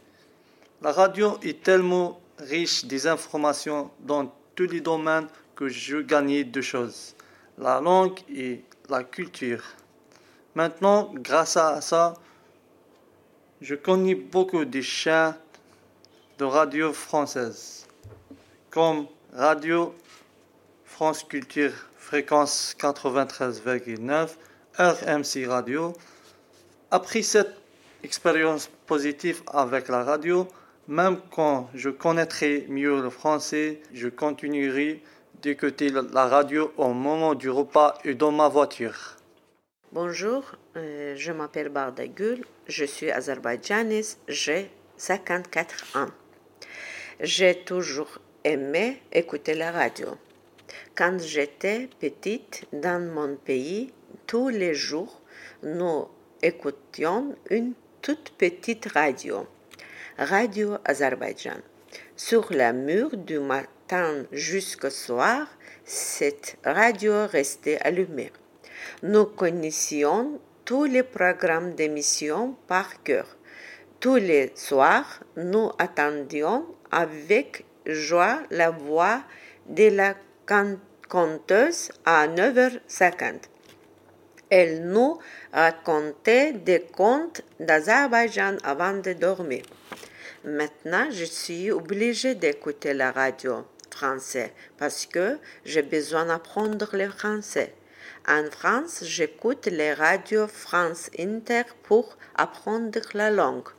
La 0.81 0.91
radio 0.91 1.37
est 1.43 1.61
tellement 1.61 2.19
riche 2.39 2.83
des 2.85 3.05
informations 3.05 3.91
dans 3.99 4.33
tous 4.55 4.65
les 4.65 4.81
domaines 4.81 5.27
que 5.55 5.67
je 5.67 5.97
gagne 5.97 6.45
deux 6.45 6.63
choses, 6.63 7.13
la 7.59 7.79
langue 7.79 8.17
et 8.27 8.63
la 8.89 9.03
culture. 9.03 9.61
Maintenant, 10.55 11.11
grâce 11.13 11.57
à 11.57 11.79
ça, 11.79 12.15
je 13.61 13.75
connais 13.75 14.15
beaucoup 14.15 14.65
de 14.65 14.81
chaînes 14.81 15.35
de 16.39 16.45
radio 16.45 16.91
françaises, 16.91 17.85
comme 18.71 19.05
Radio 19.31 19.93
France 20.85 21.23
Culture 21.23 21.71
fréquence 21.97 22.75
93,9, 22.79 24.29
RMC 24.77 25.47
Radio. 25.47 25.93
Après 26.91 27.21
cette 27.21 27.55
expérience 28.03 28.69
positive 28.85 29.41
avec 29.53 29.87
la 29.87 30.03
radio, 30.03 30.47
même 30.89 31.17
quand 31.31 31.69
je 31.73 31.89
connaîtrai 31.89 32.65
mieux 32.67 33.01
le 33.01 33.09
français, 33.09 33.79
je 33.93 34.09
continuerai 34.09 35.01
d'écouter 35.41 35.89
la 35.89 36.27
radio 36.27 36.73
au 36.77 36.89
moment 36.89 37.35
du 37.35 37.49
repas 37.49 37.97
et 38.03 38.15
dans 38.15 38.33
ma 38.33 38.49
voiture. 38.49 39.15
Bonjour, 39.93 40.43
euh, 40.75 41.15
je 41.15 41.31
m'appelle 41.31 41.69
Bardagul, 41.69 42.43
je 42.67 42.83
suis 42.83 43.09
azerbaïdjanaise, 43.09 44.17
j'ai 44.27 44.69
54 44.97 45.95
ans. 45.95 46.09
J'ai 47.21 47.63
toujours 47.63 48.19
aimé 48.43 49.01
écouter 49.13 49.53
la 49.53 49.71
radio. 49.71 50.17
Quand 50.95 51.17
j'étais 51.21 51.87
petite 51.99 52.65
dans 52.73 52.99
mon 52.99 53.37
pays, 53.37 53.93
tous 54.27 54.49
les 54.49 54.73
jours, 54.73 55.21
nous 55.63 56.07
écoutions 56.41 57.35
une 57.49 57.73
toute 58.01 58.31
petite 58.37 58.87
radio, 58.93 59.47
Radio 60.17 60.77
Azerbaïdjan. 60.85 61.57
Sur 62.15 62.51
la 62.51 62.73
mur 62.73 63.15
du 63.15 63.39
matin 63.39 64.25
jusqu'au 64.31 64.89
soir, 64.89 65.47
cette 65.83 66.57
radio 66.63 67.27
restait 67.27 67.79
allumée. 67.81 68.31
Nous 69.03 69.25
connaissions 69.25 70.39
tous 70.65 70.85
les 70.85 71.03
programmes 71.03 71.75
d'émission 71.75 72.55
par 72.67 73.03
cœur. 73.03 73.37
Tous 73.99 74.15
les 74.15 74.51
soirs, 74.55 75.21
nous 75.37 75.71
attendions 75.79 76.65
avec 76.91 77.65
joie 77.85 78.41
la 78.51 78.71
voix 78.71 79.23
de 79.67 79.89
la 79.89 80.15
conteuse 81.07 81.89
à 82.05 82.27
9h50. 82.27 83.54
Elle 84.49 84.87
nous 84.87 85.17
racontait 85.51 86.53
des 86.53 86.81
contes 86.81 87.41
d'Azerbaïdjan 87.59 88.57
avant 88.63 88.93
de 88.93 89.13
dormir. 89.13 89.63
Maintenant, 90.43 91.07
je 91.09 91.25
suis 91.25 91.71
obligée 91.71 92.35
d'écouter 92.35 92.93
la 92.93 93.11
radio 93.11 93.65
française 93.89 94.51
parce 94.77 95.05
que 95.07 95.39
j'ai 95.63 95.81
besoin 95.81 96.25
d'apprendre 96.25 96.89
le 96.93 97.09
français. 97.09 97.73
En 98.27 98.45
France, 98.51 99.03
j'écoute 99.03 99.65
les 99.65 99.93
radios 99.93 100.47
France 100.47 101.09
Inter 101.17 101.63
pour 101.83 102.17
apprendre 102.35 102.99
la 103.13 103.31
langue. 103.31 103.69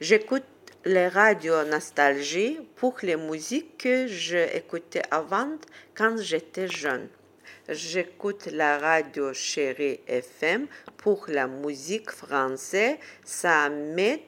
J'écoute 0.00 0.44
les 0.84 1.08
radios 1.08 1.64
Nostalgie 1.64 2.60
pour 2.76 2.96
les 3.02 3.16
musiques 3.16 3.78
que 3.78 4.06
j'écoutais 4.06 5.02
avant 5.10 5.56
quand 5.94 6.16
j'étais 6.18 6.68
jeune. 6.68 7.08
J'écoute 7.68 8.46
la 8.52 8.78
radio 8.78 9.32
Chérie 9.32 9.98
FM 10.06 10.68
pour 10.96 11.24
la 11.26 11.48
musique 11.48 12.12
française. 12.12 12.96
Ça 13.24 13.68
m'aide 13.68 14.20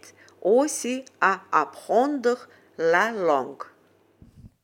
aussi 0.43 1.05
à 1.20 1.43
apprendre 1.53 2.49
la 2.78 3.12
langue. 3.12 3.62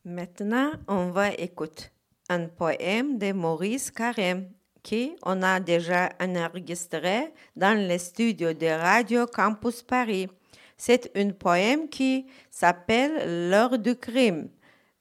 Maintenant, 0.03 0.71
on 0.89 1.11
va 1.11 1.31
écouter 1.31 1.85
un 2.27 2.47
poème 2.47 3.17
de 3.17 3.31
Maurice 3.31 3.91
Carême 3.91 4.49
qui 4.83 5.15
on 5.23 5.41
a 5.41 5.61
déjà 5.61 6.09
enregistré 6.19 7.31
dans 7.55 7.79
le 7.87 7.97
studio 7.97 8.51
de 8.51 8.67
Radio 8.67 9.25
Campus 9.25 9.83
Paris. 9.83 10.27
C'est 10.75 11.15
un 11.15 11.29
poème 11.29 11.87
qui 11.87 12.27
s'appelle 12.51 13.49
L'heure 13.49 13.79
du 13.79 13.95
crime. 13.95 14.49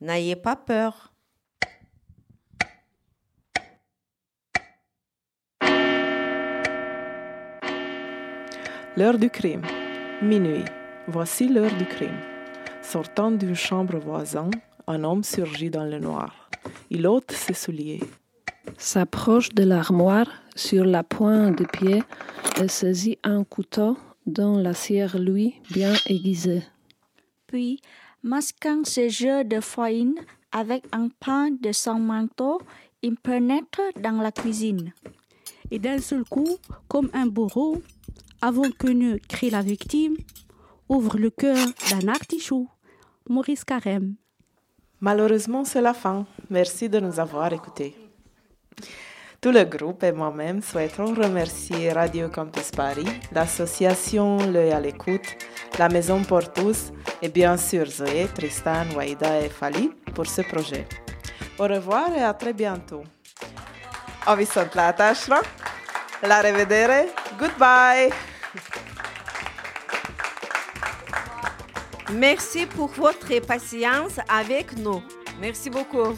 N'ayez 0.00 0.36
pas 0.36 0.54
peur. 0.54 1.13
L'heure 8.97 9.18
du 9.18 9.28
crime. 9.28 9.62
Minuit. 10.22 10.64
Voici 11.09 11.49
l'heure 11.49 11.76
du 11.76 11.84
crime. 11.84 12.20
Sortant 12.80 13.32
d'une 13.32 13.57
chambre 13.57 13.99
voisine, 13.99 14.53
un 14.86 15.03
homme 15.03 15.24
surgit 15.24 15.68
dans 15.68 15.82
le 15.82 15.99
noir. 15.99 16.49
Il 16.90 17.05
ôte 17.09 17.32
ses 17.32 17.55
souliers. 17.55 17.99
S'approche 18.78 19.49
de 19.49 19.64
l'armoire 19.64 20.28
sur 20.55 20.84
la 20.84 21.03
pointe 21.03 21.59
de 21.59 21.64
pied 21.64 22.05
et 22.62 22.68
saisit 22.68 23.18
un 23.24 23.42
couteau 23.42 23.97
dont 24.26 24.59
la 24.59 24.74
cire 24.74 25.18
lui 25.18 25.55
bien 25.72 25.95
aiguisée. 26.07 26.62
Puis, 27.49 27.80
masquant 28.22 28.84
ses 28.84 29.11
jeux 29.11 29.42
de 29.42 29.59
farine 29.59 30.14
avec 30.53 30.84
un 30.92 31.09
pain 31.09 31.51
de 31.51 31.72
son 31.72 31.99
manteau, 31.99 32.61
il 33.03 33.16
pénètre 33.16 33.80
dans 34.01 34.22
la 34.22 34.30
cuisine. 34.30 34.92
Et 35.72 35.80
d'un 35.80 35.99
seul 35.99 36.22
coup, 36.22 36.59
comme 36.86 37.11
un 37.12 37.26
bourreau, 37.26 37.82
avant 38.41 38.70
que 38.78 38.89
ne 38.89 39.18
crie 39.18 39.51
la 39.51 39.62
victime, 39.62 40.16
ouvre 40.89 41.16
le 41.18 41.30
cœur 41.30 41.57
d'un 41.91 42.09
artichaut. 42.09 42.68
Maurice 43.28 43.64
Carême. 43.64 44.16
Malheureusement, 45.01 45.64
c'est 45.64 45.80
la 45.80 45.95
fin. 45.95 46.26
Merci 46.51 46.89
de 46.89 47.01
nous 47.01 47.18
avoir 47.18 47.53
écoutés. 47.53 47.97
Tout 49.41 49.51
le 49.51 49.64
groupe 49.64 50.03
et 50.03 50.12
moi-même 50.12 50.62
souhaitons 50.62 51.12
remercier 51.14 51.93
Radio 51.93 52.28
Campus 52.28 52.70
Paris, 52.70 53.07
l'association 53.32 54.39
L'œil 54.51 54.72
à 54.72 54.80
l'écoute, 54.80 55.37
la 55.78 55.89
Maison 55.91 56.22
pour 56.22 56.51
tous 56.51 56.93
et 57.20 57.28
bien 57.28 57.59
sûr 57.59 57.87
Zoé, 57.87 58.26
Tristan, 58.35 58.87
Waïda 58.97 59.43
et 59.43 59.51
Fali 59.51 59.91
pour 60.14 60.26
ce 60.26 60.41
projet. 60.43 60.87
Au 61.59 61.64
revoir 61.64 62.11
et 62.16 62.22
à 62.22 62.32
très 62.32 62.55
bientôt. 62.55 63.05
Ho 64.26 64.35
la 64.74 64.93
tashra. 64.95 65.41
La 66.22 66.41
revedere. 66.41 67.09
Goodbye. 67.39 68.11
Merci 72.12 72.66
pour 72.66 72.89
votre 72.89 73.39
patience 73.41 74.18
avec 74.28 74.76
nous. 74.76 75.03
Merci 75.41 75.70
beaucoup. 75.70 76.16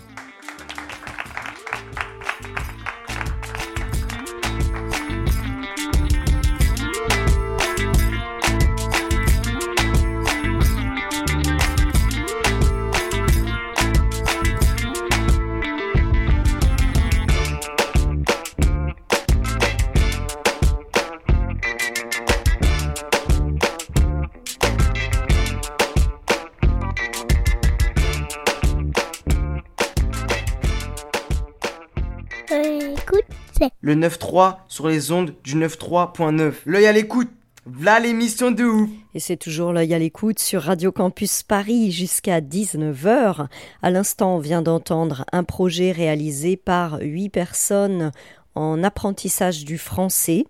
Le 33.86 33.94
9-3 33.94 34.56
sur 34.66 34.88
les 34.88 35.12
ondes 35.12 35.32
du 35.44 35.54
9-3.9. 35.54 36.54
L'œil 36.66 36.86
à 36.86 36.92
l'écoute. 36.92 37.30
V'là 37.66 38.00
l'émission 38.00 38.50
de 38.50 38.64
ouf. 38.64 38.90
Et 39.14 39.20
c'est 39.20 39.36
toujours 39.36 39.72
l'œil 39.72 39.94
à 39.94 39.98
l'écoute 40.00 40.40
sur 40.40 40.62
Radio 40.62 40.90
Campus 40.90 41.44
Paris 41.44 41.92
jusqu'à 41.92 42.40
19h. 42.40 43.46
À 43.82 43.90
l'instant, 43.92 44.34
on 44.34 44.38
vient 44.40 44.60
d'entendre 44.60 45.24
un 45.30 45.44
projet 45.44 45.92
réalisé 45.92 46.56
par 46.56 46.98
huit 47.00 47.28
personnes 47.28 48.10
en 48.56 48.82
apprentissage 48.82 49.64
du 49.64 49.78
français 49.78 50.46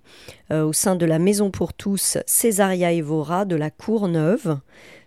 euh, 0.51 0.65
au 0.65 0.73
sein 0.73 0.97
de 0.97 1.05
la 1.05 1.19
Maison 1.19 1.51
pour 1.51 1.75
tous 1.75 2.17
Césaria 2.25 2.91
Evora 2.95 3.45
de 3.45 3.57
la 3.57 3.69
Courneuve. 3.69 4.57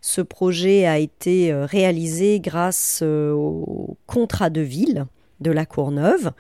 Ce 0.02 0.22
projet 0.22 0.86
a 0.86 1.00
été 1.00 1.52
euh, 1.52 1.66
réalisé 1.66 2.40
grâce 2.40 3.00
euh, 3.02 3.32
au 3.32 3.98
contrat 4.06 4.52
de 4.52 4.62
ville 4.62 5.08
de 5.40 5.50
la 5.50 5.66
Courneuve. 5.66 6.32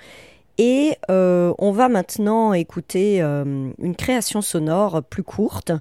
Et 0.61 0.97
euh, 1.09 1.53
on 1.57 1.71
va 1.71 1.87
maintenant 1.87 2.51
écouter 2.51 3.21
euh, 3.21 3.71
une 3.79 3.95
création 3.95 4.41
sonore 4.41 5.01
plus 5.01 5.23
courte 5.23 5.71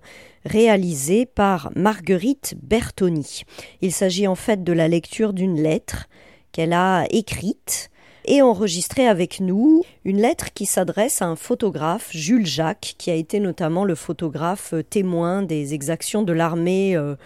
réalisée 0.44 1.26
par 1.26 1.72
Marguerite 1.74 2.54
Bertoni. 2.62 3.42
Il 3.82 3.90
s'agit 3.90 4.28
en 4.28 4.36
fait 4.36 4.62
de 4.62 4.72
la 4.72 4.86
lecture 4.86 5.32
d'une 5.32 5.60
lettre 5.60 6.06
qu'elle 6.52 6.72
a 6.72 7.06
écrite 7.10 7.90
et 8.24 8.40
enregistré 8.40 9.08
avec 9.08 9.40
nous 9.40 9.82
une 10.04 10.20
lettre 10.20 10.52
qui 10.52 10.64
s'adresse 10.64 11.22
à 11.22 11.26
un 11.26 11.34
photographe, 11.34 12.10
Jules 12.12 12.46
Jacques, 12.46 12.94
qui 12.98 13.10
a 13.10 13.14
été 13.14 13.40
notamment 13.40 13.84
le 13.84 13.96
photographe 13.96 14.74
témoin 14.90 15.42
des 15.42 15.74
exactions 15.74 16.22
de 16.22 16.32
l'armée 16.32 16.94
euh, 16.94 17.16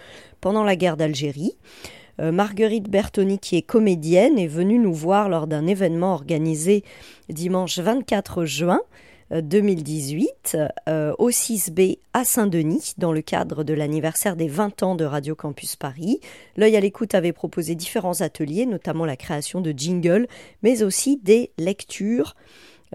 pendant 0.41 0.63
la 0.63 0.75
guerre 0.75 0.97
d'Algérie. 0.97 1.55
Euh, 2.19 2.31
Marguerite 2.31 2.89
Bertoni, 2.89 3.39
qui 3.39 3.57
est 3.57 3.61
comédienne, 3.61 4.37
est 4.37 4.47
venue 4.47 4.79
nous 4.79 4.93
voir 4.93 5.29
lors 5.29 5.47
d'un 5.47 5.67
événement 5.67 6.13
organisé 6.13 6.83
dimanche 7.29 7.79
24 7.79 8.45
juin 8.45 8.81
2018 9.41 10.57
euh, 10.87 11.13
au 11.17 11.29
6B 11.29 11.97
à 12.13 12.23
Saint-Denis 12.23 12.93
dans 12.97 13.11
le 13.11 13.21
cadre 13.21 13.63
de 13.63 13.73
l'anniversaire 13.73 14.35
des 14.35 14.47
20 14.47 14.83
ans 14.83 14.95
de 14.95 15.05
Radio 15.05 15.35
Campus 15.35 15.75
Paris. 15.75 16.19
L'œil 16.57 16.75
à 16.75 16.79
l'écoute 16.79 17.15
avait 17.15 17.33
proposé 17.33 17.75
différents 17.75 18.21
ateliers, 18.21 18.65
notamment 18.65 19.05
la 19.05 19.15
création 19.15 19.61
de 19.61 19.73
jingles, 19.75 20.27
mais 20.61 20.83
aussi 20.83 21.17
des 21.17 21.51
lectures 21.57 22.35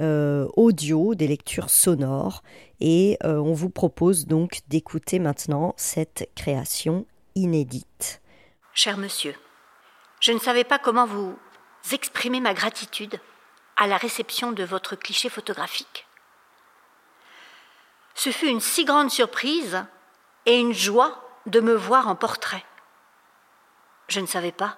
euh, 0.00 0.46
audio, 0.56 1.14
des 1.14 1.26
lectures 1.26 1.70
sonores. 1.70 2.42
Et 2.80 3.18
euh, 3.24 3.38
on 3.38 3.52
vous 3.52 3.70
propose 3.70 4.26
donc 4.26 4.60
d'écouter 4.68 5.18
maintenant 5.18 5.74
cette 5.76 6.28
création 6.36 7.04
inédite. 7.34 8.20
Cher 8.80 8.96
monsieur, 8.96 9.34
je 10.20 10.30
ne 10.30 10.38
savais 10.38 10.62
pas 10.62 10.78
comment 10.78 11.04
vous 11.04 11.36
exprimer 11.90 12.38
ma 12.38 12.54
gratitude 12.54 13.18
à 13.74 13.88
la 13.88 13.96
réception 13.96 14.52
de 14.52 14.62
votre 14.62 14.94
cliché 14.94 15.28
photographique. 15.28 16.06
Ce 18.14 18.30
fut 18.30 18.46
une 18.46 18.60
si 18.60 18.84
grande 18.84 19.10
surprise 19.10 19.84
et 20.46 20.60
une 20.60 20.72
joie 20.72 21.28
de 21.46 21.58
me 21.58 21.74
voir 21.74 22.06
en 22.06 22.14
portrait. 22.14 22.64
Je 24.06 24.20
ne 24.20 24.26
savais 24.26 24.52
pas 24.52 24.76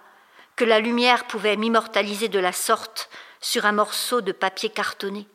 que 0.57 0.65
la 0.65 0.81
lumière 0.81 1.27
pouvait 1.27 1.57
m'immortaliser 1.57 2.29
de 2.29 2.39
la 2.39 2.53
sorte 2.53 3.11
sur 3.43 3.67
un 3.67 3.73
morceau 3.73 4.23
de 4.23 4.33
papier 4.33 4.71
cartonné. 4.71 5.29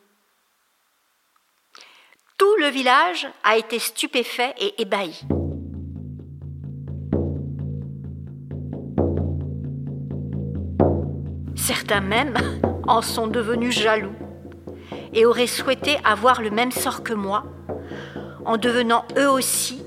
Tout 2.40 2.56
le 2.56 2.70
village 2.70 3.28
a 3.44 3.58
été 3.58 3.78
stupéfait 3.78 4.56
et 4.58 4.82
ébahi. 4.82 5.24
Certains 11.66 12.00
même 12.00 12.36
en 12.88 13.02
sont 13.02 13.26
devenus 13.26 13.76
jaloux 13.76 14.14
et 15.14 15.26
auraient 15.26 15.48
souhaité 15.48 15.98
avoir 16.04 16.44
le 16.44 16.52
même 16.52 16.72
sort 16.72 17.04
que 17.04 17.14
moi 17.14 17.44
en 18.46 18.58
devenant 18.58 19.04
eux 19.18 19.28
aussi 19.28 19.84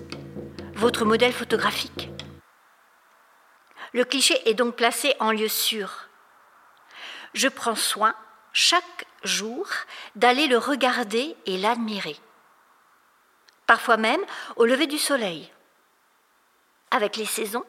votre 0.75 1.05
modèle 1.05 1.33
photographique. 1.33 2.11
Le 3.93 4.05
cliché 4.05 4.35
est 4.51 4.55
donc 4.55 4.75
placé 4.75 5.15
en 5.21 5.31
lieu 5.31 5.47
sûr. 5.47 6.09
Je 7.33 7.47
prends 7.47 7.77
soin 7.77 8.13
chaque 8.53 9.07
jour 9.23 9.69
d'aller 10.17 10.49
le 10.49 10.59
regarder 10.59 11.37
et 11.47 11.59
l'admirer. 11.59 12.17
Parfois 13.69 13.99
même 13.99 14.25
au 14.57 14.65
lever 14.65 14.89
du 14.89 14.99
soleil. 14.99 15.49
Avec 16.91 17.15
les 17.15 17.25
saisons, 17.25 17.65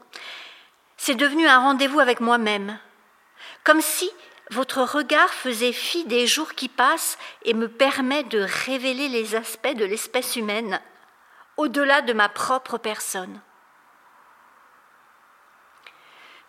c'est 0.97 1.13
devenu 1.13 1.47
un 1.47 1.59
rendez-vous 1.59 1.99
avec 1.99 2.21
moi-même, 2.21 2.79
comme 3.63 3.81
si 3.81 4.09
votre 4.51 4.81
regard 4.81 5.29
faisait 5.29 5.73
fi 5.73 6.05
des 6.05 6.25
jours 6.25 6.53
qui 6.53 6.69
passent 6.69 7.17
et 7.43 7.53
me 7.53 7.67
permet 7.67 8.23
de 8.23 8.45
révéler 8.65 9.07
les 9.07 9.35
aspects 9.35 9.75
de 9.75 9.85
l'espèce 9.85 10.35
humaine, 10.35 10.81
au-delà 11.57 12.01
de 12.01 12.13
ma 12.13 12.29
propre 12.29 12.77
personne. 12.77 13.41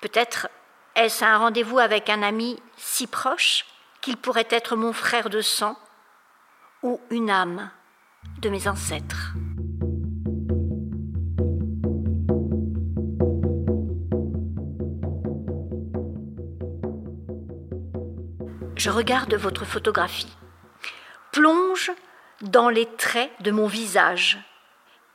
Peut-être 0.00 0.48
est-ce 0.94 1.24
un 1.24 1.36
rendez-vous 1.36 1.78
avec 1.78 2.08
un 2.08 2.22
ami 2.22 2.60
si 2.76 3.06
proche 3.06 3.66
qu'il 4.00 4.16
pourrait 4.16 4.48
être 4.50 4.76
mon 4.76 4.92
frère 4.92 5.28
de 5.28 5.42
sang 5.42 5.78
ou 6.82 7.00
une 7.10 7.30
âme 7.30 7.70
de 8.38 8.48
mes 8.48 8.66
ancêtres. 8.66 9.34
Je 18.80 18.88
regarde 18.88 19.34
votre 19.34 19.66
photographie, 19.66 20.34
plonge 21.32 21.92
dans 22.40 22.70
les 22.70 22.86
traits 22.86 23.30
de 23.42 23.50
mon 23.50 23.66
visage, 23.66 24.38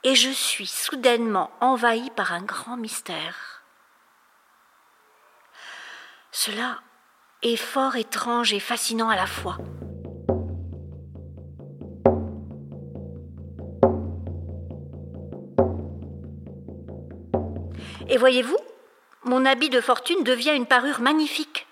et 0.03 0.13
je 0.13 0.29
suis 0.29 0.67
soudainement 0.67 1.49
envahi 1.61 2.11
par 2.11 2.31
un 2.31 2.43
grand 2.43 2.77
mystère. 2.77 3.63
Cela 6.31 6.79
est 7.41 7.55
fort 7.55 7.95
étrange 7.95 8.53
et 8.53 8.59
fascinant 8.59 9.09
à 9.09 9.15
la 9.15 9.25
fois. 9.25 9.57
Et 18.09 18.17
voyez-vous, 18.17 18.59
mon 19.23 19.43
habit 19.43 19.71
de 19.71 19.81
fortune 19.81 20.23
devient 20.23 20.53
une 20.53 20.67
parure 20.67 21.01
magnifique. 21.01 21.65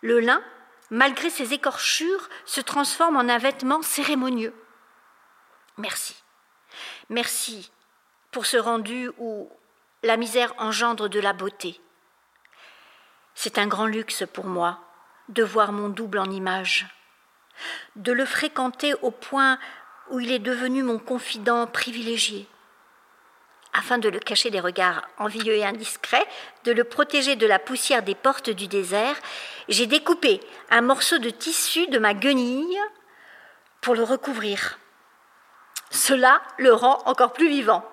Le 0.00 0.20
lin 0.20 0.40
malgré 0.90 1.30
ses 1.30 1.52
écorchures, 1.52 2.28
se 2.44 2.60
transforme 2.60 3.16
en 3.16 3.28
un 3.28 3.38
vêtement 3.38 3.82
cérémonieux. 3.82 4.54
Merci. 5.76 6.22
Merci 7.08 7.70
pour 8.32 8.46
ce 8.46 8.56
rendu 8.56 9.10
où 9.18 9.50
la 10.02 10.16
misère 10.16 10.54
engendre 10.58 11.08
de 11.08 11.20
la 11.20 11.32
beauté. 11.32 11.80
C'est 13.34 13.58
un 13.58 13.66
grand 13.66 13.86
luxe 13.86 14.24
pour 14.32 14.46
moi 14.46 14.80
de 15.28 15.42
voir 15.42 15.72
mon 15.72 15.88
double 15.88 16.18
en 16.18 16.30
image, 16.30 16.86
de 17.96 18.12
le 18.12 18.24
fréquenter 18.24 18.94
au 19.02 19.10
point 19.10 19.58
où 20.10 20.20
il 20.20 20.32
est 20.32 20.40
devenu 20.40 20.82
mon 20.82 20.98
confident 20.98 21.66
privilégié 21.66 22.48
afin 23.72 23.98
de 23.98 24.08
le 24.08 24.18
cacher 24.18 24.50
des 24.50 24.60
regards 24.60 25.02
envieux 25.18 25.54
et 25.54 25.64
indiscrets, 25.64 26.26
de 26.64 26.72
le 26.72 26.84
protéger 26.84 27.36
de 27.36 27.46
la 27.46 27.58
poussière 27.58 28.02
des 28.02 28.14
portes 28.14 28.50
du 28.50 28.66
désert, 28.66 29.16
j'ai 29.70 29.86
découpé 29.86 30.40
un 30.68 30.80
morceau 30.80 31.18
de 31.18 31.30
tissu 31.30 31.86
de 31.86 31.98
ma 31.98 32.12
guenille 32.12 32.78
pour 33.80 33.94
le 33.94 34.02
recouvrir. 34.02 34.78
Cela 35.90 36.42
le 36.58 36.74
rend 36.74 37.00
encore 37.06 37.32
plus 37.32 37.48
vivant. 37.48 37.88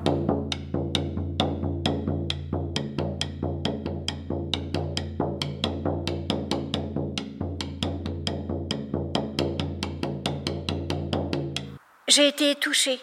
J'ai 12.07 12.27
été 12.27 12.55
touchée 12.55 12.99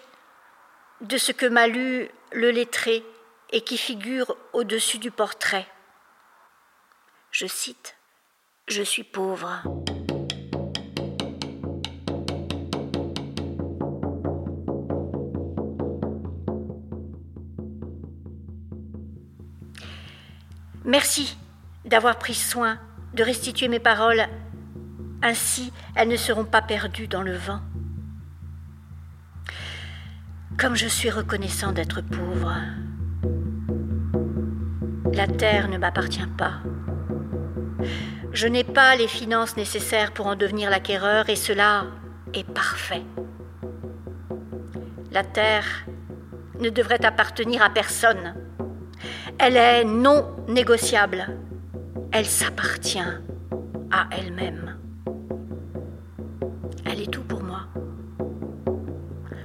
de 1.00 1.16
ce 1.16 1.30
que 1.30 1.46
m'a 1.46 1.68
lu 1.68 2.08
le 2.32 2.50
lettré 2.50 3.04
et 3.50 3.60
qui 3.60 3.78
figure 3.78 4.36
au-dessus 4.52 4.98
du 4.98 5.12
portrait. 5.12 5.68
Je 7.30 7.46
cite 7.46 7.96
Je 8.66 8.82
suis 8.82 9.04
pauvre. 9.04 9.62
Merci 20.86 21.36
d'avoir 21.84 22.18
pris 22.18 22.32
soin 22.32 22.78
de 23.12 23.22
restituer 23.22 23.68
mes 23.68 23.78
paroles, 23.78 24.26
ainsi 25.22 25.70
elles 25.94 26.08
ne 26.08 26.16
seront 26.16 26.46
pas 26.46 26.62
perdues 26.62 27.06
dans 27.06 27.22
le 27.22 27.36
vent. 27.36 27.60
Comme 30.58 30.74
je 30.74 30.88
suis 30.88 31.10
reconnaissant 31.10 31.72
d'être 31.72 32.00
pauvre. 32.00 32.54
La 35.12 35.26
terre 35.26 35.68
ne 35.68 35.76
m'appartient 35.76 36.26
pas. 36.38 36.62
Je 38.34 38.48
n'ai 38.48 38.64
pas 38.64 38.96
les 38.96 39.06
finances 39.06 39.56
nécessaires 39.56 40.10
pour 40.10 40.26
en 40.26 40.34
devenir 40.34 40.68
l'acquéreur 40.68 41.28
et 41.30 41.36
cela 41.36 41.86
est 42.32 42.42
parfait. 42.42 43.04
La 45.12 45.22
terre 45.22 45.86
ne 46.58 46.68
devrait 46.68 47.04
appartenir 47.04 47.62
à 47.62 47.70
personne. 47.70 48.34
Elle 49.38 49.56
est 49.56 49.84
non 49.84 50.34
négociable. 50.48 51.28
Elle 52.10 52.26
s'appartient 52.26 52.98
à 52.98 54.08
elle-même. 54.10 54.80
Elle 56.86 57.02
est 57.02 57.12
tout 57.12 57.22
pour 57.22 57.44
moi. 57.44 57.66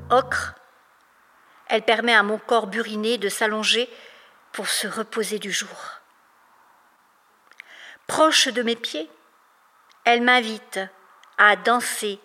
Ocre, 0.09 0.55
elle 1.67 1.83
permet 1.83 2.15
à 2.15 2.23
mon 2.23 2.39
corps 2.39 2.65
buriné 2.65 3.19
de 3.19 3.29
s'allonger 3.29 3.87
pour 4.51 4.67
se 4.67 4.87
reposer 4.87 5.37
du 5.37 5.51
jour. 5.51 5.98
Proche 8.09 8.47
de 8.47 8.63
mes 8.63 8.75
pieds, 8.75 9.07
elle 10.03 10.23
m'invite 10.23 10.79
à 11.37 11.55
danser 11.55 12.19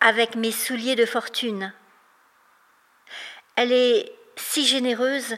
avec 0.00 0.34
mes 0.34 0.50
souliers 0.50 0.96
de 0.96 1.06
fortune. 1.06 1.72
Elle 3.54 3.70
est 3.70 4.12
si 4.34 4.66
généreuse 4.66 5.36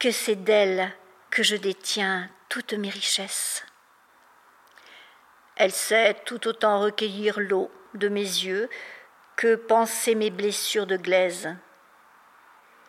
que 0.00 0.10
c'est 0.10 0.42
d'elle 0.42 0.92
que 1.30 1.44
je 1.44 1.54
détiens 1.54 2.28
toutes 2.48 2.72
mes 2.72 2.90
richesses. 2.90 3.64
Elle 5.54 5.72
sait 5.72 6.14
tout 6.26 6.48
autant 6.48 6.80
recueillir 6.80 7.38
l'eau 7.38 7.70
de 7.94 8.08
mes 8.08 8.22
yeux 8.22 8.68
que 9.36 9.54
penser 9.54 10.16
mes 10.16 10.30
blessures 10.30 10.88
de 10.88 10.96
glaise. 10.96 11.54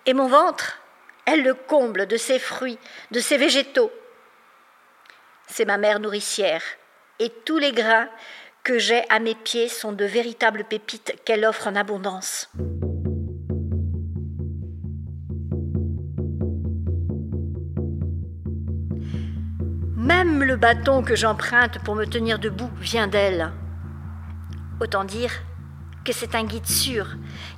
Et 0.07 0.15
mon 0.15 0.27
ventre, 0.27 0.79
elle 1.25 1.43
le 1.43 1.53
comble 1.53 2.07
de 2.07 2.17
ses 2.17 2.39
fruits, 2.39 2.79
de 3.11 3.19
ses 3.19 3.37
végétaux. 3.37 3.91
C'est 5.47 5.65
ma 5.65 5.77
mère 5.77 5.99
nourricière, 5.99 6.61
et 7.19 7.31
tous 7.45 7.57
les 7.57 7.71
grains 7.71 8.09
que 8.63 8.79
j'ai 8.79 9.03
à 9.09 9.19
mes 9.19 9.35
pieds 9.35 9.69
sont 9.69 9.93
de 9.93 10.05
véritables 10.05 10.65
pépites 10.65 11.15
qu'elle 11.23 11.45
offre 11.45 11.67
en 11.67 11.75
abondance. 11.75 12.49
Même 19.95 20.43
le 20.43 20.55
bâton 20.55 21.03
que 21.03 21.15
j'emprunte 21.15 21.79
pour 21.83 21.95
me 21.95 22.05
tenir 22.05 22.39
debout 22.39 22.71
vient 22.79 23.07
d'elle. 23.07 23.51
Autant 24.81 25.03
dire 25.03 25.31
que 26.03 26.11
c'est 26.11 26.35
un 26.35 26.43
guide 26.43 26.67
sûr 26.67 27.07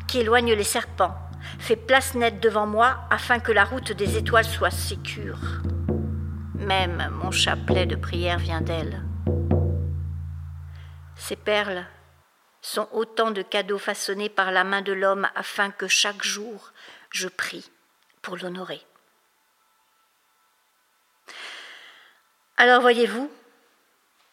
qui 0.07 0.19
éloigne 0.19 0.53
les 0.53 0.63
serpents, 0.63 1.15
fait 1.59 1.75
place 1.75 2.15
nette 2.15 2.41
devant 2.41 2.67
moi 2.67 2.99
afin 3.09 3.39
que 3.39 3.51
la 3.51 3.63
route 3.63 3.91
des 3.91 4.17
étoiles 4.17 4.45
soit 4.45 4.71
sécure. 4.71 5.39
Même 6.67 7.07
mon 7.23 7.31
chapelet 7.31 7.85
de 7.85 7.95
prière 7.95 8.39
vient 8.39 8.59
d'elle. 8.59 9.01
Ces 11.15 11.37
perles 11.37 11.85
sont 12.61 12.89
autant 12.91 13.31
de 13.31 13.41
cadeaux 13.41 13.77
façonnés 13.77 14.27
par 14.27 14.51
la 14.51 14.65
main 14.65 14.81
de 14.81 14.91
l'homme 14.91 15.29
afin 15.33 15.71
que 15.71 15.87
chaque 15.87 16.23
jour 16.23 16.73
je 17.09 17.29
prie 17.29 17.71
pour 18.21 18.35
l'honorer. 18.35 18.81
Alors 22.57 22.81
voyez-vous, 22.81 23.31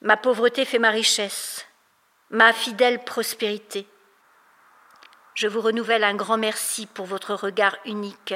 ma 0.01 0.16
pauvreté 0.16 0.64
fait 0.64 0.80
ma 0.80 0.91
richesse, 0.91 1.64
ma 2.30 2.53
fidèle 2.53 3.05
prospérité. 3.05 3.87
Je 5.35 5.47
vous 5.47 5.61
renouvelle 5.61 6.03
un 6.03 6.16
grand 6.16 6.39
merci 6.39 6.87
pour 6.87 7.07
votre 7.07 7.35
regard 7.35 7.76
unique 7.85 8.35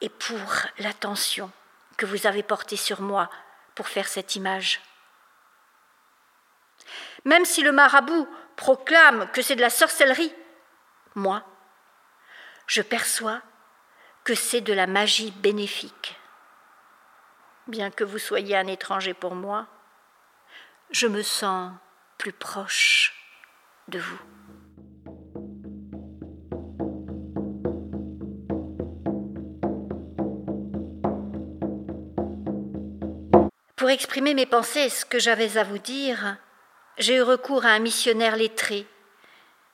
et 0.00 0.08
pour 0.08 0.40
l'attention 0.80 1.52
que 1.96 2.06
vous 2.06 2.26
avez 2.26 2.42
portée 2.42 2.76
sur 2.76 3.00
moi 3.00 3.30
pour 3.74 3.88
faire 3.88 4.08
cette 4.08 4.36
image. 4.36 4.80
Même 7.24 7.44
si 7.44 7.62
le 7.62 7.72
marabout 7.72 8.28
proclame 8.56 9.30
que 9.32 9.42
c'est 9.42 9.56
de 9.56 9.60
la 9.60 9.70
sorcellerie, 9.70 10.34
moi, 11.14 11.42
je 12.66 12.82
perçois 12.82 13.40
que 14.24 14.34
c'est 14.34 14.60
de 14.60 14.72
la 14.72 14.86
magie 14.86 15.30
bénéfique 15.30 16.18
bien 17.66 17.90
que 17.90 18.04
vous 18.04 18.18
soyez 18.18 18.56
un 18.56 18.66
étranger 18.66 19.14
pour 19.14 19.34
moi, 19.34 19.66
je 20.90 21.06
me 21.06 21.22
sens 21.22 21.72
plus 22.18 22.32
proche 22.32 23.14
de 23.88 23.98
vous. 23.98 24.35
Pour 33.76 33.90
exprimer 33.90 34.32
mes 34.32 34.46
pensées 34.46 34.88
ce 34.88 35.04
que 35.04 35.18
j'avais 35.18 35.58
à 35.58 35.64
vous 35.64 35.76
dire, 35.76 36.38
j'ai 36.96 37.16
eu 37.16 37.22
recours 37.22 37.66
à 37.66 37.70
un 37.70 37.78
missionnaire 37.78 38.34
lettré 38.34 38.86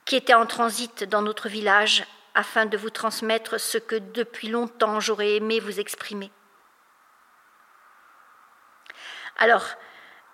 qui 0.03 0.17
était 0.17 0.33
en 0.33 0.45
transit 0.45 1.05
dans 1.05 1.21
notre 1.21 1.47
village 1.47 2.05
afin 2.35 2.65
de 2.65 2.75
vous 2.75 2.89
transmettre 2.89 3.61
ce 3.61 3.77
que 3.77 3.95
depuis 3.95 4.49
longtemps 4.49 4.99
j'aurais 4.99 5.35
aimé 5.35 5.61
vous 5.61 5.79
exprimer. 5.79 6.31
Alors, 9.37 9.65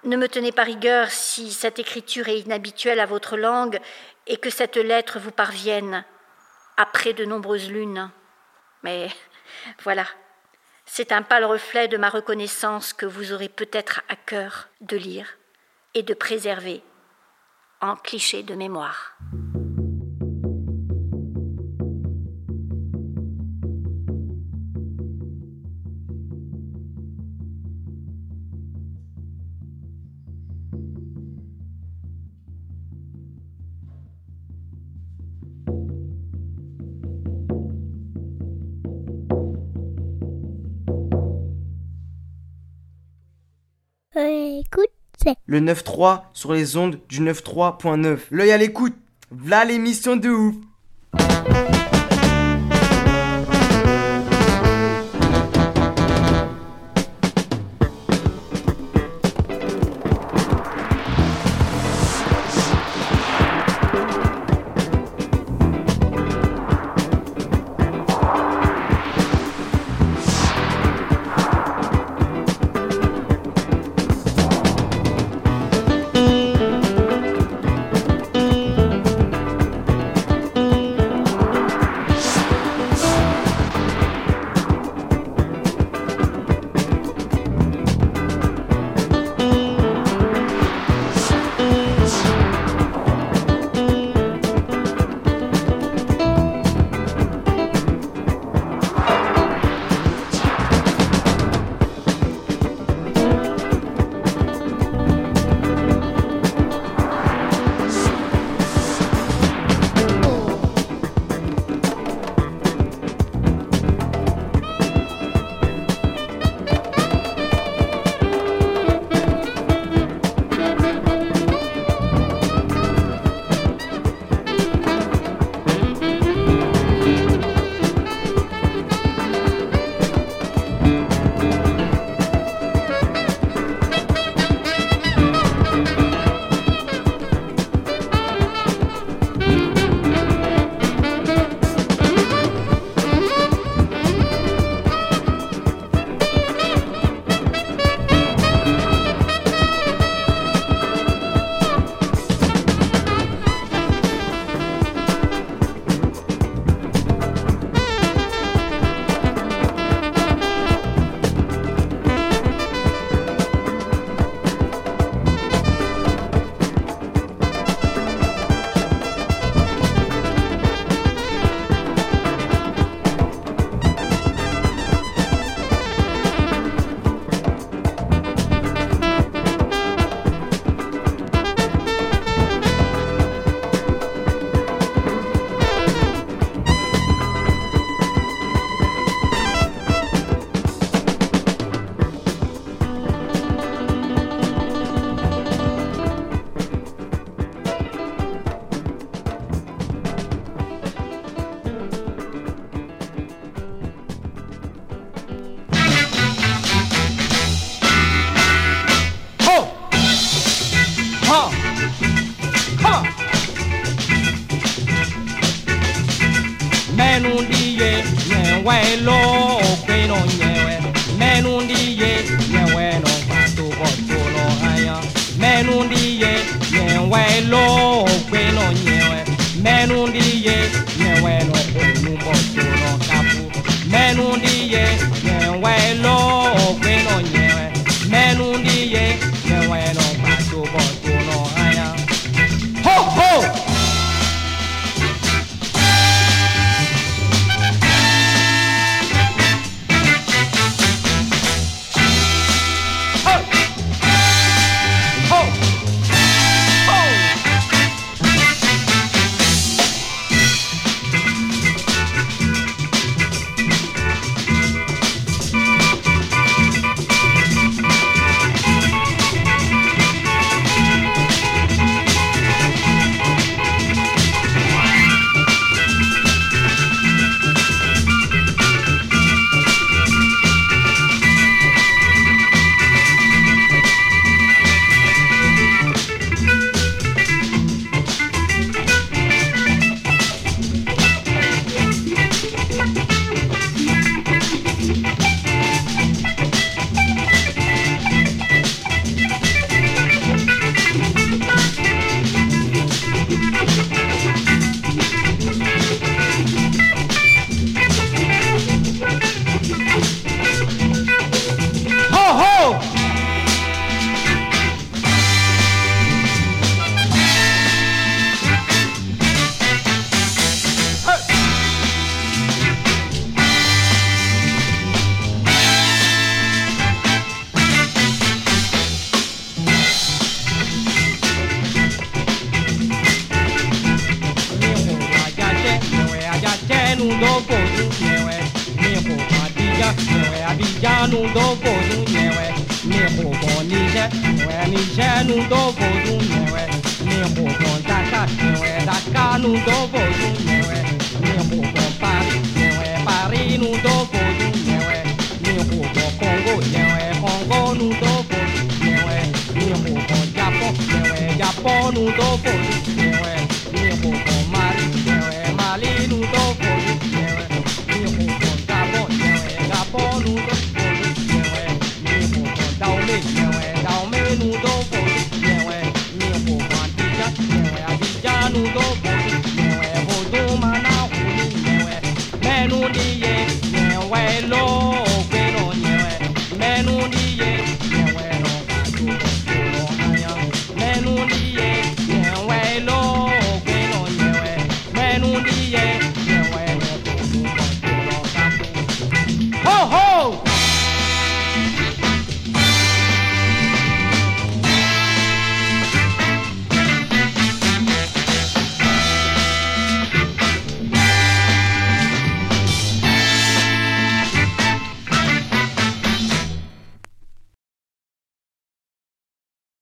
ne 0.04 0.18
me 0.18 0.28
tenez 0.28 0.52
pas 0.52 0.64
rigueur 0.64 1.12
si 1.12 1.52
cette 1.52 1.78
écriture 1.78 2.28
est 2.28 2.40
inhabituelle 2.40 3.00
à 3.00 3.06
votre 3.06 3.38
langue 3.38 3.80
et 4.26 4.38
que 4.38 4.50
cette 4.50 4.78
lettre 4.78 5.20
vous 5.20 5.32
parvienne 5.32 6.04
après 6.76 7.14
de 7.14 7.24
nombreuses 7.24 7.70
lunes. 7.70 8.10
Mais 8.82 9.10
voilà, 9.84 10.08
c'est 10.92 11.12
un 11.12 11.22
pâle 11.22 11.46
reflet 11.46 11.88
de 11.88 11.98
ma 11.98 12.10
reconnaissance 12.10 12.94
que 12.94 13.06
vous 13.06 13.32
aurez 13.32 13.48
peut-être 13.48 14.02
à 14.10 14.16
cœur 14.16 14.70
de 14.82 14.98
lire 14.98 15.38
et 15.94 16.02
de 16.02 16.16
préserver 16.16 16.82
en 17.80 17.96
cliché 17.96 18.42
de 18.42 18.56
mémoire. 18.56 19.16
Le 45.50 45.60
9-3 45.60 46.26
sur 46.32 46.54
les 46.54 46.78
ondes 46.78 47.00
du 47.10 47.22
9-3.9. 47.22 48.20
L'œil 48.30 48.52
à 48.52 48.58
l'écoute. 48.60 48.96
V'là 49.32 49.66
l'émission 49.66 50.16
de 50.16 50.30
ouf. 50.30 50.54